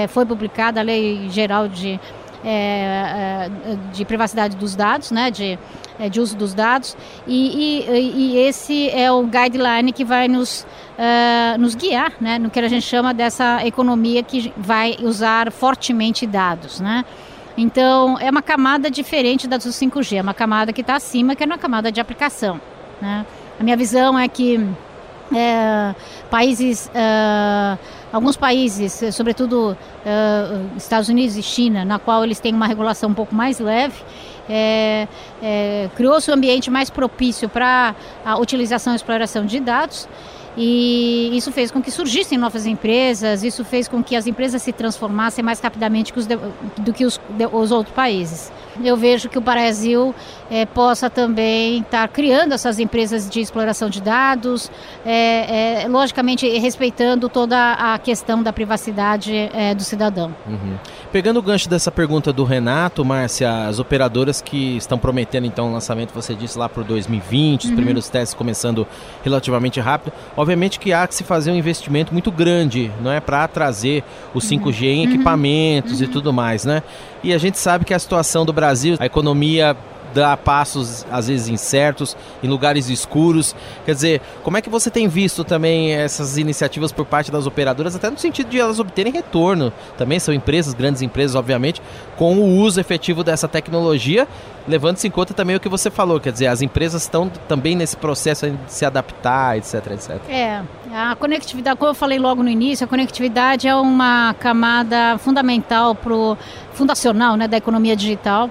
foi 0.10 0.25
publicada 0.25 0.81
a 0.81 0.84
lei 0.84 1.29
geral 1.29 1.67
de 1.67 2.00
é, 2.43 3.50
é, 3.65 3.77
de 3.91 4.05
privacidade 4.05 4.55
dos 4.55 4.75
dados, 4.75 5.12
né, 5.12 5.29
de, 5.29 5.60
é, 6.00 6.10
de 6.10 6.19
uso 6.19 6.36
dos 6.38 6.53
dados, 6.53 6.96
e, 7.27 7.86
e, 7.88 8.12
e, 8.15 8.38
esse 8.38 8.89
é 8.89 9.12
o 9.12 9.24
guideline 9.24 9.91
que 9.91 10.05
vai 10.05 10.27
nos, 10.27 10.65
uh, 10.98 11.60
nos 11.60 11.75
guiar 11.75 12.13
né, 12.19 12.39
no 12.39 12.50
que 12.50 12.60
a 12.60 12.67
gente 12.67 12.86
chama 12.86 13.13
dessa 13.13 13.65
economia 13.65 14.24
que 14.24 14.53
vai 14.55 14.98
usar 15.01 15.51
fortemente 15.51 16.25
dados. 16.25 16.79
Né? 16.79 17.03
Então, 17.58 18.17
é 18.19 18.29
uma 18.29 18.41
camada 18.41 18.89
diferente 18.89 19.48
da 19.48 19.58
do 19.58 19.63
5G, 19.63 20.17
é 20.17 20.22
uma 20.22 20.34
camada 20.34 20.72
que 20.72 20.81
está 20.81 20.96
acima, 20.96 21.36
que 21.36 21.43
é 21.43 21.46
uma 21.46 21.58
camada 21.58 21.91
de 21.91 22.00
aplicação. 22.00 22.60
Né? 23.01 23.25
A 23.60 23.63
minha 23.63 23.75
visão 23.75 24.17
é 24.17 24.27
que 24.29 24.65
é, 25.36 25.93
países, 26.29 26.89
uh, 26.89 27.77
alguns 28.12 28.36
países, 28.36 29.01
sobretudo 29.13 29.78
uh, 30.06 30.78
Estados 30.78 31.10
Unidos 31.10 31.38
e 31.38 31.44
China, 31.44 31.86
na 31.86 32.00
qual 32.00 32.24
eles 32.24 32.39
têm 32.39 32.54
uma 32.54 32.68
regulação 32.68 33.10
um 33.10 33.13
pouco 33.13 33.36
mais 33.36 33.60
leve, 33.60 34.01
é, 34.50 35.08
é, 35.44 35.89
criou-se 35.96 36.30
um 36.32 36.34
ambiente 36.34 36.72
mais 36.72 36.89
propício 36.89 37.48
para 37.48 37.96
a 38.25 38.39
utilização 38.39 38.94
e 38.94 38.96
exploração 38.96 39.46
de 39.46 39.60
dados 39.60 40.08
e 40.58 41.30
isso 41.38 41.51
fez 41.51 41.72
com 41.72 41.82
que 41.82 41.92
surgissem 41.92 42.38
novas 42.38 42.66
empresas, 42.66 43.44
isso 43.44 43.63
fez 43.63 43.88
com 43.88 44.04
que 44.04 44.16
as 44.16 44.28
empresas 44.28 44.62
se 44.62 44.74
transformassem 44.74 45.44
mais 45.44 45.60
rapidamente 45.60 46.12
que 46.12 46.22
de, 46.22 46.36
do 46.80 46.92
que 46.92 47.06
os, 47.06 47.20
os, 47.54 47.72
outros 47.72 47.96
países. 47.96 48.51
Eu 48.84 48.96
vejo 48.96 49.30
que 49.30 49.38
o 49.38 49.42
Brasil 49.42 50.14
é, 50.50 50.66
possa 50.66 51.10
também 51.10 51.80
estar 51.80 52.08
criando 52.08 52.54
essas 52.54 52.80
empresas 52.80 53.30
de 53.30 53.40
exploração 53.40 53.90
de 53.90 54.02
dados, 54.02 54.72
é, 55.06 55.84
é, 55.84 55.88
logicamente 55.88 56.48
respeitando 56.58 57.30
toda 57.30 57.74
a 57.74 57.98
questão 57.98 58.42
da 58.42 58.54
privacidade 58.54 59.50
do 59.76 59.84
cidadão. 59.84 60.34
Uhum. 60.48 60.78
Pegando 61.12 61.39
o 61.39 61.42
gancho 61.42 61.68
dessa 61.68 61.92
pergunta 61.92 62.32
do 62.32 62.44
Renato, 62.44 63.04
Márcia, 63.04 63.66
as 63.66 63.80
operadoras 63.80 64.42
que 64.42 64.78
estão 64.78 64.96
prometendo 64.96 65.48
então 65.48 65.68
o 65.68 65.74
lançamento, 65.74 66.13
você 66.13 66.36
disse 66.36 66.56
lá 66.56 66.70
para 66.70 66.82
o 66.82 66.84
2020, 66.84 67.63
os 67.63 67.70
uhum. 67.70 67.75
primeiros 67.75 68.10
testes 68.10 68.36
começando 68.36 68.86
relativamente 69.24 69.80
rápido. 69.80 70.13
Obviamente 70.38 70.80
que 70.80 70.94
há 70.94 71.08
que 71.08 71.16
se 71.16 71.24
fazer 71.24 71.50
um 71.50 71.56
investimento 71.56 72.13
muito 72.13 72.32
grande, 72.32 72.92
não 73.01 73.12
é, 73.12 73.20
para 73.20 73.48
trazer 73.48 74.04
o 74.36 74.38
5G 74.39 74.84
em 74.84 75.08
uhum. 75.08 75.13
equipamentos 75.16 76.00
uhum. 76.00 76.06
e 76.06 76.08
tudo 76.08 76.32
mais, 76.32 76.63
né? 76.63 76.84
E 77.24 77.34
a 77.34 77.39
gente 77.39 77.58
sabe 77.58 77.86
que 77.86 77.94
a 77.94 77.98
situação 77.98 78.46
do 78.46 78.54
Brasil, 78.54 78.96
a 79.00 79.06
economia 79.08 79.75
dá 80.13 80.36
passos 80.36 81.06
às 81.12 81.28
vezes 81.28 81.48
incertos, 81.48 82.16
em 82.44 82.48
lugares 82.48 82.89
escuros. 82.89 83.56
Quer 83.86 83.94
dizer, 83.94 84.22
como 84.44 84.58
é 84.58 84.62
que 84.62 84.70
você 84.70 84.89
tem 84.89 85.08
visto 85.08 85.44
também 85.44 85.94
essas 85.94 86.38
iniciativas 86.38 86.92
por 86.92 87.06
parte 87.06 87.32
das 87.32 87.46
operadoras, 87.46 87.96
até 87.96 88.10
no 88.10 88.18
sentido 88.18 88.50
de 88.50 88.60
elas 88.60 88.80
obterem 88.80 89.12
retorno? 89.12 89.72
Também 89.98 90.20
são 90.20 90.34
empresas, 90.34 90.74
grandes 90.74 91.01
empresas, 91.01 91.36
obviamente, 91.36 91.82
com 92.16 92.38
o 92.38 92.58
uso 92.58 92.80
efetivo 92.80 93.24
dessa 93.24 93.48
tecnologia, 93.48 94.28
levando-se 94.68 95.08
em 95.08 95.12
conta 95.12 95.34
também 95.34 95.56
o 95.56 95.60
que 95.60 95.70
você 95.70 95.89
falou, 95.89 96.20
quer 96.20 96.32
dizer, 96.32 96.48
as 96.48 96.62
empresas 96.62 97.04
estão 97.04 97.30
também 97.48 97.75
nesse 97.75 97.98
processo 97.98 98.50
de 98.50 98.58
se 98.68 98.86
adaptar, 98.86 99.58
etc, 99.58 99.75
etc. 99.92 100.22
É, 100.30 100.62
a 100.94 101.16
conectividade, 101.16 101.78
como 101.78 101.92
eu 101.92 101.96
falei 101.96 102.20
logo 102.20 102.44
no 102.44 102.50
início, 102.50 102.86
a 102.86 102.88
conectividade 102.88 103.68
é 103.68 103.75
uma 103.75 104.36
camada 104.39 105.18
fundamental 105.18 105.96
pro 105.96 106.38
fundacional, 106.74 107.36
né, 107.36 107.48
da 107.48 107.58
economia 107.58 107.96
digital. 107.96 108.50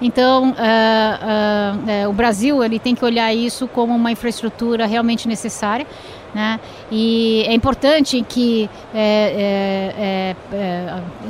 Então, 0.00 0.50
uh, 0.50 2.06
uh, 2.06 2.08
o 2.08 2.12
Brasil 2.12 2.64
ele 2.64 2.78
tem 2.78 2.94
que 2.94 3.04
olhar 3.04 3.32
isso 3.34 3.68
como 3.68 3.94
uma 3.94 4.10
infraestrutura 4.10 4.86
realmente 4.86 5.28
necessária. 5.28 5.86
Né? 6.34 6.60
E 6.90 7.44
é 7.46 7.52
importante 7.52 8.24
que 8.28 8.70
é, 8.94 10.34
é, 10.52 10.56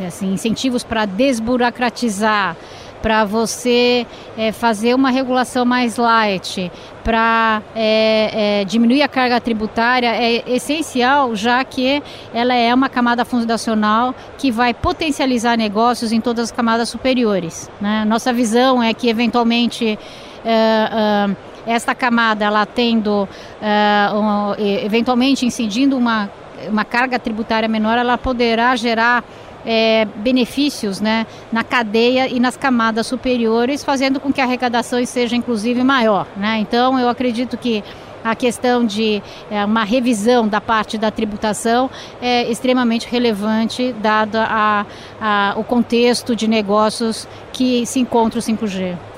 é, 0.02 0.06
assim, 0.06 0.32
incentivos 0.32 0.84
para 0.84 1.06
desburocratizar 1.06 2.54
para 3.02 3.24
você 3.24 4.06
é, 4.36 4.52
fazer 4.52 4.94
uma 4.94 5.10
regulação 5.10 5.64
mais 5.64 5.96
light, 5.96 6.70
para 7.02 7.62
é, 7.74 8.60
é, 8.60 8.64
diminuir 8.64 9.02
a 9.02 9.08
carga 9.08 9.40
tributária 9.40 10.08
é 10.08 10.42
essencial, 10.46 11.34
já 11.34 11.64
que 11.64 12.02
ela 12.32 12.54
é 12.54 12.74
uma 12.74 12.88
camada 12.88 13.24
fundacional 13.24 14.14
que 14.36 14.50
vai 14.50 14.74
potencializar 14.74 15.56
negócios 15.56 16.12
em 16.12 16.20
todas 16.20 16.44
as 16.44 16.52
camadas 16.52 16.88
superiores. 16.88 17.70
Né? 17.80 18.04
Nossa 18.06 18.32
visão 18.32 18.82
é 18.82 18.92
que, 18.92 19.08
eventualmente, 19.08 19.98
é, 20.44 21.28
é, 21.66 21.74
esta 21.74 21.94
camada, 21.94 22.44
ela 22.44 22.64
tendo, 22.66 23.28
é, 23.60 24.10
um, 24.12 24.54
eventualmente 24.84 25.46
incidindo 25.46 25.96
uma, 25.96 26.30
uma 26.68 26.84
carga 26.84 27.18
tributária 27.18 27.68
menor, 27.68 27.98
ela 27.98 28.18
poderá 28.18 28.74
gerar 28.76 29.24
é, 29.64 30.06
benefícios 30.16 31.00
né, 31.00 31.26
na 31.52 31.64
cadeia 31.64 32.28
e 32.28 32.40
nas 32.40 32.56
camadas 32.56 33.06
superiores, 33.06 33.84
fazendo 33.84 34.20
com 34.20 34.32
que 34.32 34.40
a 34.40 34.44
arrecadação 34.44 35.04
seja 35.04 35.36
inclusive 35.36 35.82
maior. 35.82 36.26
Né? 36.36 36.58
Então, 36.58 36.98
eu 36.98 37.08
acredito 37.08 37.56
que 37.56 37.82
a 38.22 38.34
questão 38.34 38.84
de 38.84 39.22
é, 39.50 39.64
uma 39.64 39.84
revisão 39.84 40.46
da 40.46 40.60
parte 40.60 40.98
da 40.98 41.10
tributação 41.10 41.90
é 42.20 42.50
extremamente 42.50 43.08
relevante, 43.08 43.94
dado 43.94 44.36
a, 44.36 44.86
a, 45.20 45.54
o 45.56 45.64
contexto 45.64 46.36
de 46.36 46.46
negócios 46.46 47.26
que 47.52 47.86
se 47.86 47.98
encontra 47.98 48.38
o 48.38 48.42
5G. 48.42 49.09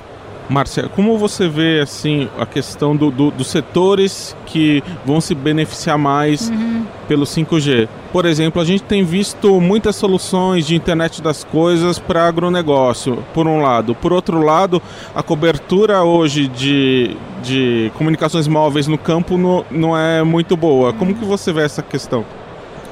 Márcia, 0.49 0.89
como 0.89 1.17
você 1.17 1.47
vê 1.47 1.79
assim 1.81 2.29
a 2.37 2.45
questão 2.45 2.95
do, 2.95 3.09
do, 3.09 3.31
dos 3.31 3.47
setores 3.47 4.35
que 4.45 4.83
vão 5.05 5.21
se 5.21 5.33
beneficiar 5.33 5.97
mais 5.97 6.49
uhum. 6.49 6.85
pelo 7.07 7.25
5G? 7.25 7.87
Por 8.11 8.25
exemplo, 8.25 8.61
a 8.61 8.65
gente 8.65 8.83
tem 8.83 9.03
visto 9.03 9.59
muitas 9.59 9.95
soluções 9.95 10.67
de 10.67 10.75
internet 10.75 11.21
das 11.21 11.43
coisas 11.43 11.97
para 11.97 12.27
agronegócio, 12.27 13.23
por 13.33 13.47
um 13.47 13.61
lado. 13.61 13.95
Por 13.95 14.13
outro 14.13 14.41
lado, 14.41 14.81
a 15.15 15.23
cobertura 15.23 16.03
hoje 16.03 16.47
de, 16.47 17.17
de 17.41 17.91
comunicações 17.97 18.47
móveis 18.47 18.85
no 18.87 18.97
campo 18.97 19.37
no, 19.37 19.65
não 19.71 19.97
é 19.97 20.23
muito 20.23 20.55
boa. 20.57 20.93
Como 20.93 21.15
que 21.15 21.25
você 21.25 21.51
vê 21.51 21.63
essa 21.63 21.81
questão? 21.81 22.25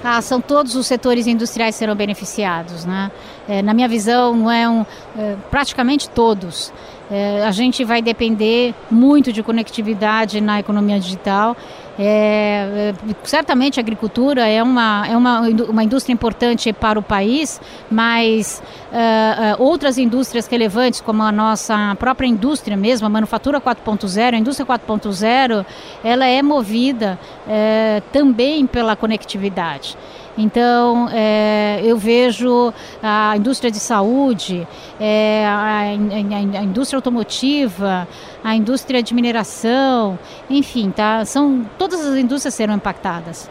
Ah, 0.04 0.20
são 0.22 0.42
todos 0.42 0.76
os 0.76 0.88
setores 0.88 1.28
industriais 1.28 1.76
serão 1.76 1.96
beneficiados, 1.96 2.86
né? 2.86 3.12
É, 3.48 3.62
na 3.62 3.74
minha 3.74 3.88
visão, 3.88 4.36
não 4.36 4.50
é 4.50 4.68
um, 4.68 4.84
é, 5.16 5.36
praticamente 5.52 6.10
todos. 6.10 6.74
É, 7.12 7.44
a 7.46 7.52
gente 7.52 7.84
vai 7.84 8.02
depender 8.02 8.74
muito 8.90 9.34
de 9.34 9.44
conectividade 9.44 10.40
na 10.40 10.62
economia 10.62 10.98
digital. 10.98 11.58
É, 12.00 12.94
é, 12.96 13.16
certamente 13.26 13.78
a 13.80 13.84
agricultura 13.84 14.48
é, 14.48 14.64
uma, 14.64 15.06
é 15.06 15.18
uma, 15.18 15.42
uma 15.42 15.84
indústria 15.84 16.14
importante 16.14 16.72
para 16.72 16.98
o 16.98 17.04
país, 17.04 17.60
mas 17.92 18.64
uh, 18.94 19.62
outras 19.62 19.98
indústrias 19.98 20.48
relevantes, 20.48 21.02
como 21.02 21.22
a 21.22 21.34
nossa 21.34 21.94
própria 22.00 22.28
indústria 22.28 22.78
mesmo, 22.78 23.06
a 23.06 23.10
manufatura 23.10 23.60
4.0, 23.60 24.34
a 24.34 24.38
indústria 24.38 24.66
4.0, 24.66 25.66
ela 26.02 26.26
é 26.26 26.42
movida 26.42 27.20
uh, 27.46 28.02
também 28.14 28.66
pela 28.66 28.96
conectividade. 28.96 29.98
Então, 30.38 31.10
é, 31.12 31.82
eu 31.84 31.98
vejo 31.98 32.74
a 33.04 33.36
indústria 33.36 33.70
de 33.70 33.80
saúde, 33.80 34.66
é, 35.00 35.46
a, 35.46 35.56
a, 35.56 36.60
a, 36.60 36.64
indústria 36.64 36.98
automotiva, 36.98 38.08
a 38.44 38.56
indústria 38.56 39.04
de 39.04 39.14
mineração, 39.14 40.18
enfim, 40.50 40.90
tá? 40.90 41.26
São, 41.26 41.66
todas 41.78 42.06
as 42.06 42.18
indústrias 42.18 42.54
serão 42.54 42.76
impactadas. 42.76 43.50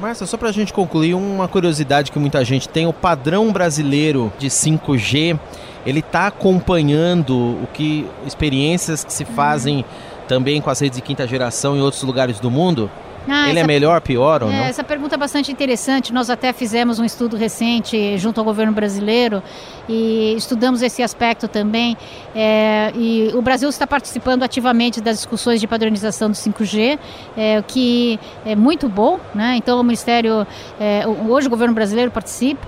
Márcia, 0.00 0.26
só 0.26 0.36
para 0.36 0.50
a 0.50 0.52
gente 0.52 0.72
concluir, 0.72 1.14
uma 1.14 1.48
curiosidade 1.48 2.12
que 2.12 2.18
muita 2.18 2.44
gente 2.44 2.68
tem, 2.68 2.86
o 2.86 2.92
padrão 2.92 3.50
brasileiro 3.50 4.30
de 4.38 4.48
5G, 4.48 5.38
ele 5.86 6.00
está 6.00 6.26
acompanhando 6.26 7.34
o 7.34 7.68
que 7.72 8.06
experiências 8.26 9.02
que 9.02 9.12
se 9.12 9.24
fazem 9.24 9.84
também 10.28 10.60
com 10.60 10.68
as 10.68 10.80
redes 10.80 10.96
de 10.96 11.02
quinta 11.02 11.26
geração 11.26 11.76
em 11.76 11.80
outros 11.80 12.02
lugares 12.02 12.38
do 12.38 12.50
mundo? 12.50 12.90
Ah, 13.28 13.50
Ele 13.50 13.58
é 13.58 13.66
melhor, 13.66 14.00
pior 14.00 14.42
ou 14.42 14.50
é, 14.50 14.56
não? 14.56 14.64
Essa 14.64 14.84
pergunta 14.84 15.14
é 15.16 15.18
bastante 15.18 15.50
interessante. 15.50 16.12
Nós 16.12 16.30
até 16.30 16.52
fizemos 16.52 16.98
um 16.98 17.04
estudo 17.04 17.36
recente 17.36 18.16
junto 18.18 18.38
ao 18.38 18.44
governo 18.44 18.72
brasileiro 18.72 19.42
e 19.88 20.34
estudamos 20.36 20.82
esse 20.82 21.02
aspecto 21.02 21.48
também. 21.48 21.96
É, 22.34 22.92
e 22.94 23.30
o 23.34 23.42
Brasil 23.42 23.68
está 23.68 23.86
participando 23.86 24.42
ativamente 24.42 25.00
das 25.00 25.16
discussões 25.16 25.60
de 25.60 25.66
padronização 25.66 26.30
do 26.30 26.36
5G, 26.36 26.98
é, 27.36 27.58
o 27.58 27.62
que 27.62 28.18
é 28.44 28.54
muito 28.54 28.88
bom. 28.88 29.18
Né? 29.34 29.54
Então, 29.56 29.80
o 29.80 29.82
Ministério, 29.82 30.46
é, 30.78 31.04
hoje 31.28 31.46
o 31.46 31.50
governo 31.50 31.74
brasileiro 31.74 32.10
participa. 32.10 32.66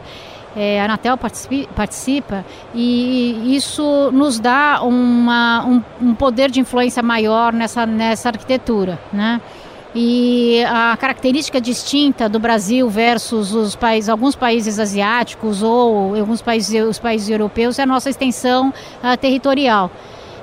É, 0.57 0.81
a 0.81 0.87
Anatel 0.87 1.17
participa, 1.17 1.73
participa, 1.73 2.45
e 2.75 3.55
isso 3.55 4.11
nos 4.13 4.41
dá 4.41 4.81
uma, 4.83 5.65
um, 5.65 5.83
um 6.03 6.15
poder 6.15 6.51
de 6.51 6.59
influência 6.59 7.03
maior 7.03 7.53
nessa, 7.53 7.87
nessa 7.87 8.31
arquitetura. 8.31 8.99
Né? 9.13 9.41
E 9.95 10.63
a 10.65 10.97
característica 10.97 11.61
distinta 11.61 12.29
do 12.29 12.39
Brasil 12.39 12.89
versus 12.91 13.55
os 13.55 13.75
países, 13.75 14.09
alguns 14.09 14.37
países 14.37 14.79
asiáticos 14.79 15.63
ou 15.63 16.15
alguns 16.15 16.43
países, 16.43 16.83
os 16.87 16.99
países 16.99 17.29
europeus 17.31 17.79
é 17.79 17.83
a 17.83 17.87
nossa 17.87 18.11
extensão 18.11 18.69
uh, 18.69 19.17
territorial. 19.17 19.91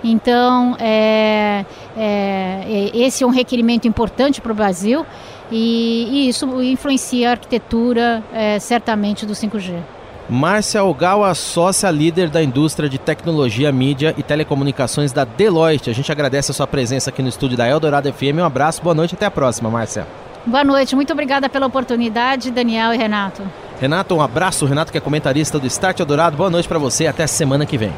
Então, 0.03 0.75
é, 0.79 1.65
é, 1.97 2.91
esse 2.93 3.23
é 3.23 3.27
um 3.27 3.31
requerimento 3.31 3.87
importante 3.87 4.39
para 4.41 4.51
o 4.51 4.55
Brasil 4.55 5.05
e, 5.51 6.07
e, 6.11 6.29
isso 6.29 6.61
influencia 6.61 7.29
a 7.29 7.31
arquitetura, 7.31 8.23
é, 8.33 8.59
certamente, 8.59 9.25
do 9.25 9.33
5G. 9.33 9.94
Márcia 10.29 10.83
Ogawa, 10.83 11.35
sócia 11.35 11.91
líder 11.91 12.29
da 12.29 12.41
indústria 12.41 12.89
de 12.89 12.97
tecnologia, 12.97 13.71
mídia 13.71 14.15
e 14.17 14.23
telecomunicações 14.23 15.11
da 15.11 15.23
Deloitte. 15.23 15.89
A 15.89 15.93
gente 15.93 16.11
agradece 16.11 16.49
a 16.49 16.53
sua 16.53 16.65
presença 16.65 17.11
aqui 17.11 17.21
no 17.21 17.29
estúdio 17.29 17.55
da 17.55 17.67
Eldorado 17.67 18.11
FM. 18.11 18.39
Um 18.39 18.43
abraço, 18.43 18.81
boa 18.81 18.95
noite 18.95 19.13
até 19.13 19.27
a 19.27 19.31
próxima, 19.31 19.69
Márcia. 19.69 20.07
Boa 20.43 20.63
noite, 20.63 20.95
muito 20.95 21.13
obrigada 21.13 21.47
pela 21.47 21.67
oportunidade, 21.67 22.49
Daniel 22.49 22.93
e 22.93 22.97
Renato. 22.97 23.43
Renato, 23.79 24.15
um 24.15 24.21
abraço. 24.21 24.65
Renato, 24.65 24.91
que 24.91 24.97
é 24.97 25.01
comentarista 25.01 25.59
do 25.59 25.67
Start 25.67 25.99
Eldorado. 25.99 26.35
Boa 26.35 26.49
noite 26.49 26.67
para 26.67 26.79
você, 26.79 27.05
até 27.05 27.27
semana 27.27 27.65
que 27.65 27.77
vem. 27.77 27.93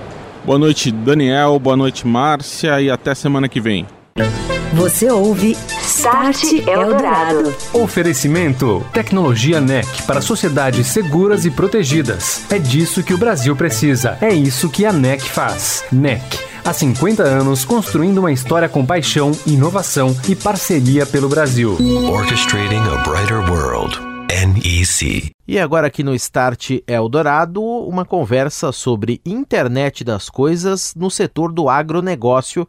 Boa 0.45 0.59
noite, 0.59 0.91
Daniel. 0.91 1.57
Boa 1.59 1.77
noite, 1.77 2.05
Márcia. 2.05 2.81
E 2.81 2.89
até 2.89 3.15
semana 3.15 3.47
que 3.47 3.61
vem. 3.61 3.85
Você 4.73 5.09
ouve 5.09 5.55
Start 5.87 6.67
Eldorado. 6.67 7.55
Oferecimento: 7.71 8.85
Tecnologia 8.91 9.61
NEC 9.61 10.03
para 10.03 10.19
sociedades 10.19 10.87
seguras 10.87 11.45
e 11.45 11.49
protegidas. 11.49 12.43
É 12.51 12.59
disso 12.59 13.01
que 13.01 13.13
o 13.13 13.17
Brasil 13.17 13.55
precisa. 13.55 14.17
É 14.19 14.33
isso 14.33 14.69
que 14.69 14.85
a 14.85 14.91
NEC 14.91 15.21
faz. 15.21 15.85
NEC. 15.89 16.21
Há 16.65 16.73
50 16.73 17.23
anos 17.23 17.63
construindo 17.63 18.17
uma 18.17 18.33
história 18.33 18.67
com 18.67 18.85
paixão, 18.85 19.31
inovação 19.47 20.13
e 20.27 20.35
parceria 20.35 21.05
pelo 21.05 21.29
Brasil. 21.29 21.77
Orchestrating 22.11 22.83
a 22.91 22.97
brighter 23.09 23.49
world. 23.49 23.97
NEC. 24.27 25.31
E 25.47 25.57
agora 25.57 25.87
aqui 25.87 26.03
no 26.03 26.13
Start 26.15 26.81
Eldorado, 26.85 27.63
uma 27.63 28.03
conversa 28.03 28.73
sobre 28.73 29.21
internet 29.25 30.03
das 30.03 30.29
coisas 30.29 30.93
no 30.97 31.09
setor 31.09 31.53
do 31.53 31.69
agronegócio 31.69 32.67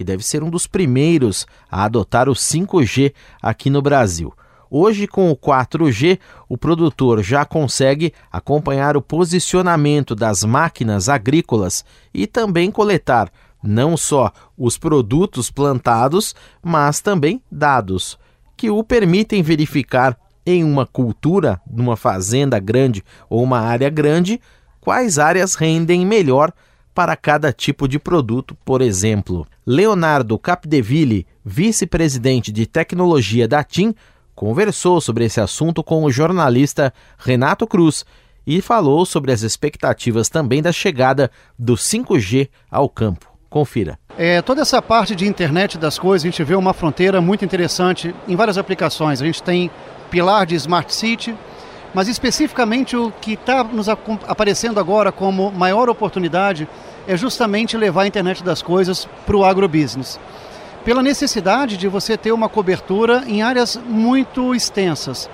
que 0.00 0.04
deve 0.04 0.24
ser 0.24 0.42
um 0.42 0.48
dos 0.48 0.66
primeiros 0.66 1.46
a 1.70 1.84
adotar 1.84 2.26
o 2.26 2.32
5G 2.32 3.12
aqui 3.42 3.68
no 3.68 3.82
Brasil. 3.82 4.32
Hoje, 4.70 5.06
com 5.06 5.30
o 5.30 5.36
4G, 5.36 6.18
o 6.48 6.56
produtor 6.56 7.22
já 7.22 7.44
consegue 7.44 8.14
acompanhar 8.32 8.96
o 8.96 9.02
posicionamento 9.02 10.14
das 10.14 10.42
máquinas 10.42 11.10
agrícolas 11.10 11.84
e 12.14 12.26
também 12.26 12.70
coletar 12.70 13.30
não 13.62 13.94
só 13.94 14.32
os 14.56 14.78
produtos 14.78 15.50
plantados, 15.50 16.34
mas 16.62 17.02
também 17.02 17.42
dados 17.52 18.18
que 18.56 18.70
o 18.70 18.82
permitem 18.82 19.42
verificar 19.42 20.18
em 20.46 20.64
uma 20.64 20.86
cultura, 20.86 21.60
numa 21.70 21.94
fazenda 21.94 22.58
grande 22.58 23.04
ou 23.28 23.42
uma 23.42 23.60
área 23.60 23.90
grande, 23.90 24.40
quais 24.80 25.18
áreas 25.18 25.54
rendem 25.56 26.06
melhor 26.06 26.54
para 26.94 27.16
cada 27.16 27.52
tipo 27.52 27.86
de 27.86 27.98
produto, 27.98 28.56
por 28.64 28.82
exemplo. 28.82 29.46
Leonardo 29.66 30.38
Capdeville, 30.38 31.26
vice-presidente 31.44 32.52
de 32.52 32.66
tecnologia 32.66 33.46
da 33.46 33.62
TIM, 33.62 33.94
conversou 34.34 35.00
sobre 35.00 35.24
esse 35.24 35.40
assunto 35.40 35.82
com 35.82 36.04
o 36.04 36.10
jornalista 36.10 36.92
Renato 37.18 37.66
Cruz 37.66 38.04
e 38.46 38.60
falou 38.60 39.04
sobre 39.04 39.32
as 39.32 39.42
expectativas 39.42 40.28
também 40.28 40.62
da 40.62 40.72
chegada 40.72 41.30
do 41.58 41.74
5G 41.74 42.48
ao 42.70 42.88
campo. 42.88 43.30
Confira. 43.48 43.98
É, 44.16 44.40
toda 44.40 44.62
essa 44.62 44.80
parte 44.80 45.14
de 45.16 45.26
internet 45.26 45.76
das 45.76 45.98
coisas, 45.98 46.24
a 46.24 46.30
gente 46.30 46.44
vê 46.44 46.54
uma 46.54 46.72
fronteira 46.72 47.20
muito 47.20 47.44
interessante 47.44 48.14
em 48.28 48.36
várias 48.36 48.56
aplicações. 48.56 49.20
A 49.20 49.26
gente 49.26 49.42
tem 49.42 49.70
pilar 50.08 50.46
de 50.46 50.54
Smart 50.54 50.94
City, 50.94 51.34
mas 51.94 52.08
especificamente 52.08 52.96
o 52.96 53.12
que 53.20 53.34
está 53.34 53.64
nos 53.64 53.88
aparecendo 53.88 54.78
agora 54.78 55.10
como 55.10 55.50
maior 55.50 55.88
oportunidade 55.88 56.68
é 57.06 57.16
justamente 57.16 57.76
levar 57.76 58.02
a 58.02 58.06
internet 58.06 58.44
das 58.44 58.62
coisas 58.62 59.08
para 59.26 59.36
o 59.36 59.44
agrobusiness. 59.44 60.18
Pela 60.84 61.02
necessidade 61.02 61.76
de 61.76 61.88
você 61.88 62.16
ter 62.16 62.32
uma 62.32 62.48
cobertura 62.48 63.24
em 63.26 63.42
áreas 63.42 63.78
muito 63.86 64.54
extensas. 64.54 65.28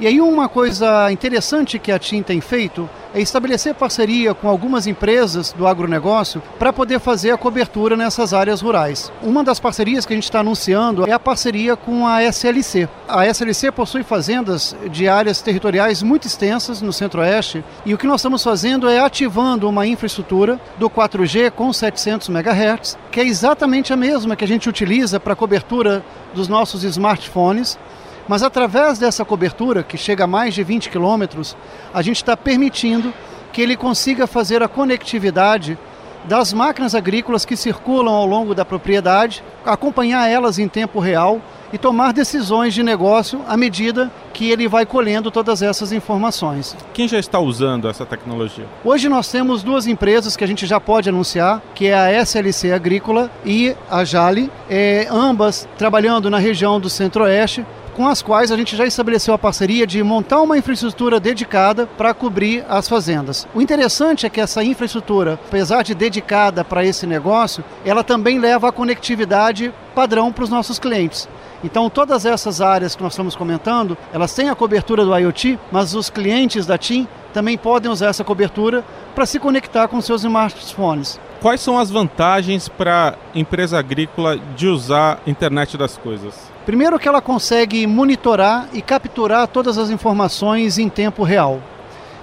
E 0.00 0.06
aí 0.06 0.18
uma 0.18 0.48
coisa 0.48 1.12
interessante 1.12 1.78
que 1.78 1.92
a 1.92 1.98
TIM 1.98 2.22
tem 2.22 2.40
feito 2.40 2.88
é 3.12 3.20
estabelecer 3.20 3.74
parceria 3.74 4.32
com 4.32 4.48
algumas 4.48 4.86
empresas 4.86 5.52
do 5.52 5.66
agronegócio 5.66 6.42
para 6.58 6.72
poder 6.72 6.98
fazer 6.98 7.32
a 7.32 7.36
cobertura 7.36 7.98
nessas 7.98 8.32
áreas 8.32 8.62
rurais. 8.62 9.12
Uma 9.22 9.44
das 9.44 9.60
parcerias 9.60 10.06
que 10.06 10.14
a 10.14 10.16
gente 10.16 10.24
está 10.24 10.40
anunciando 10.40 11.06
é 11.06 11.12
a 11.12 11.18
parceria 11.18 11.76
com 11.76 12.06
a 12.06 12.22
SLC. 12.22 12.88
A 13.06 13.26
SLC 13.26 13.70
possui 13.70 14.02
fazendas 14.02 14.74
de 14.90 15.06
áreas 15.06 15.42
territoriais 15.42 16.02
muito 16.02 16.26
extensas 16.26 16.80
no 16.80 16.94
centro-oeste 16.94 17.62
e 17.84 17.92
o 17.92 17.98
que 17.98 18.06
nós 18.06 18.22
estamos 18.22 18.42
fazendo 18.42 18.88
é 18.88 19.00
ativando 19.00 19.68
uma 19.68 19.86
infraestrutura 19.86 20.58
do 20.78 20.88
4G 20.88 21.50
com 21.50 21.70
700 21.70 22.30
MHz, 22.30 22.96
que 23.12 23.20
é 23.20 23.26
exatamente 23.26 23.92
a 23.92 23.96
mesma 23.96 24.34
que 24.34 24.44
a 24.44 24.48
gente 24.48 24.66
utiliza 24.66 25.20
para 25.20 25.34
a 25.34 25.36
cobertura 25.36 26.02
dos 26.32 26.48
nossos 26.48 26.84
smartphones 26.84 27.78
Mas 28.30 28.44
através 28.44 28.96
dessa 28.96 29.24
cobertura, 29.24 29.82
que 29.82 29.98
chega 29.98 30.22
a 30.22 30.26
mais 30.28 30.54
de 30.54 30.62
20 30.62 30.88
quilômetros, 30.88 31.56
a 31.92 32.00
gente 32.00 32.18
está 32.18 32.36
permitindo 32.36 33.12
que 33.52 33.60
ele 33.60 33.76
consiga 33.76 34.24
fazer 34.24 34.62
a 34.62 34.68
conectividade 34.68 35.76
das 36.26 36.52
máquinas 36.52 36.94
agrícolas 36.94 37.44
que 37.44 37.56
circulam 37.56 38.14
ao 38.14 38.24
longo 38.24 38.54
da 38.54 38.64
propriedade, 38.64 39.42
acompanhar 39.66 40.28
elas 40.28 40.60
em 40.60 40.68
tempo 40.68 41.00
real 41.00 41.42
e 41.72 41.78
tomar 41.78 42.12
decisões 42.12 42.72
de 42.72 42.84
negócio 42.84 43.40
à 43.48 43.56
medida 43.56 44.12
que 44.32 44.48
ele 44.48 44.68
vai 44.68 44.86
colhendo 44.86 45.28
todas 45.32 45.60
essas 45.60 45.90
informações. 45.90 46.76
Quem 46.94 47.08
já 47.08 47.18
está 47.18 47.40
usando 47.40 47.88
essa 47.88 48.06
tecnologia? 48.06 48.66
Hoje 48.84 49.08
nós 49.08 49.28
temos 49.28 49.64
duas 49.64 49.88
empresas 49.88 50.36
que 50.36 50.44
a 50.44 50.46
gente 50.46 50.66
já 50.66 50.78
pode 50.78 51.08
anunciar, 51.08 51.60
que 51.74 51.88
é 51.88 51.94
a 51.94 52.22
SLC 52.24 52.70
Agrícola 52.70 53.28
e 53.44 53.74
a 53.90 54.04
Jale, 54.04 54.52
é, 54.68 55.08
ambas 55.10 55.68
trabalhando 55.76 56.30
na 56.30 56.38
região 56.38 56.78
do 56.78 56.88
Centro-Oeste, 56.88 57.66
com 57.94 58.06
as 58.06 58.22
quais 58.22 58.50
a 58.50 58.56
gente 58.56 58.76
já 58.76 58.86
estabeleceu 58.86 59.34
a 59.34 59.38
parceria 59.38 59.86
de 59.86 60.02
montar 60.02 60.40
uma 60.40 60.56
infraestrutura 60.56 61.20
dedicada 61.20 61.86
para 61.86 62.14
cobrir 62.14 62.64
as 62.68 62.88
fazendas. 62.88 63.46
O 63.54 63.60
interessante 63.60 64.26
é 64.26 64.30
que 64.30 64.40
essa 64.40 64.62
infraestrutura, 64.64 65.38
apesar 65.46 65.82
de 65.82 65.94
dedicada 65.94 66.64
para 66.64 66.84
esse 66.84 67.06
negócio, 67.06 67.64
ela 67.84 68.02
também 68.02 68.38
leva 68.38 68.68
a 68.68 68.72
conectividade 68.72 69.72
padrão 69.94 70.32
para 70.32 70.44
os 70.44 70.50
nossos 70.50 70.78
clientes. 70.78 71.28
Então, 71.62 71.90
todas 71.90 72.24
essas 72.24 72.60
áreas 72.60 72.96
que 72.96 73.02
nós 73.02 73.12
estamos 73.12 73.36
comentando, 73.36 73.96
elas 74.12 74.34
têm 74.34 74.48
a 74.48 74.54
cobertura 74.54 75.04
do 75.04 75.16
IoT, 75.16 75.58
mas 75.70 75.94
os 75.94 76.08
clientes 76.08 76.64
da 76.64 76.78
TIM 76.78 77.06
também 77.32 77.56
podem 77.56 77.90
usar 77.90 78.08
essa 78.08 78.24
cobertura 78.24 78.84
para 79.14 79.26
se 79.26 79.38
conectar 79.38 79.88
com 79.88 80.00
seus 80.00 80.22
smartphones. 80.22 81.18
Quais 81.40 81.60
são 81.60 81.78
as 81.78 81.90
vantagens 81.90 82.68
para 82.68 83.14
a 83.34 83.38
empresa 83.38 83.78
agrícola 83.78 84.38
de 84.54 84.68
usar 84.68 85.20
a 85.26 85.30
internet 85.30 85.76
das 85.78 85.96
coisas? 85.96 86.50
Primeiro 86.66 86.98
que 86.98 87.08
ela 87.08 87.22
consegue 87.22 87.86
monitorar 87.86 88.68
e 88.72 88.82
capturar 88.82 89.48
todas 89.48 89.78
as 89.78 89.90
informações 89.90 90.78
em 90.78 90.88
tempo 90.88 91.22
real. 91.22 91.60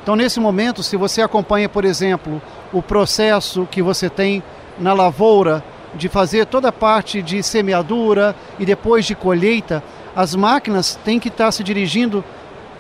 Então, 0.04 0.16
nesse 0.16 0.40
momento, 0.40 0.84
se 0.84 0.96
você 0.96 1.22
acompanha, 1.22 1.68
por 1.68 1.84
exemplo, 1.84 2.42
o 2.72 2.82
processo 2.82 3.68
que 3.70 3.82
você 3.82 4.10
tem 4.10 4.44
na 4.80 4.94
lavoura 4.94 5.64
de 5.96 6.08
fazer 6.08 6.46
toda 6.46 6.70
a 6.70 6.72
parte 6.72 7.22
de 7.22 7.42
semeadura 7.42 8.36
e 8.60 8.66
depois 8.66 9.06
de 9.06 9.16
colheita, 9.16 9.84
as 10.16 10.36
máquinas 10.36 10.98
têm 11.04 11.20
que 11.20 11.28
estar 11.28 11.52
se 11.52 11.64
dirigindo 11.64 12.24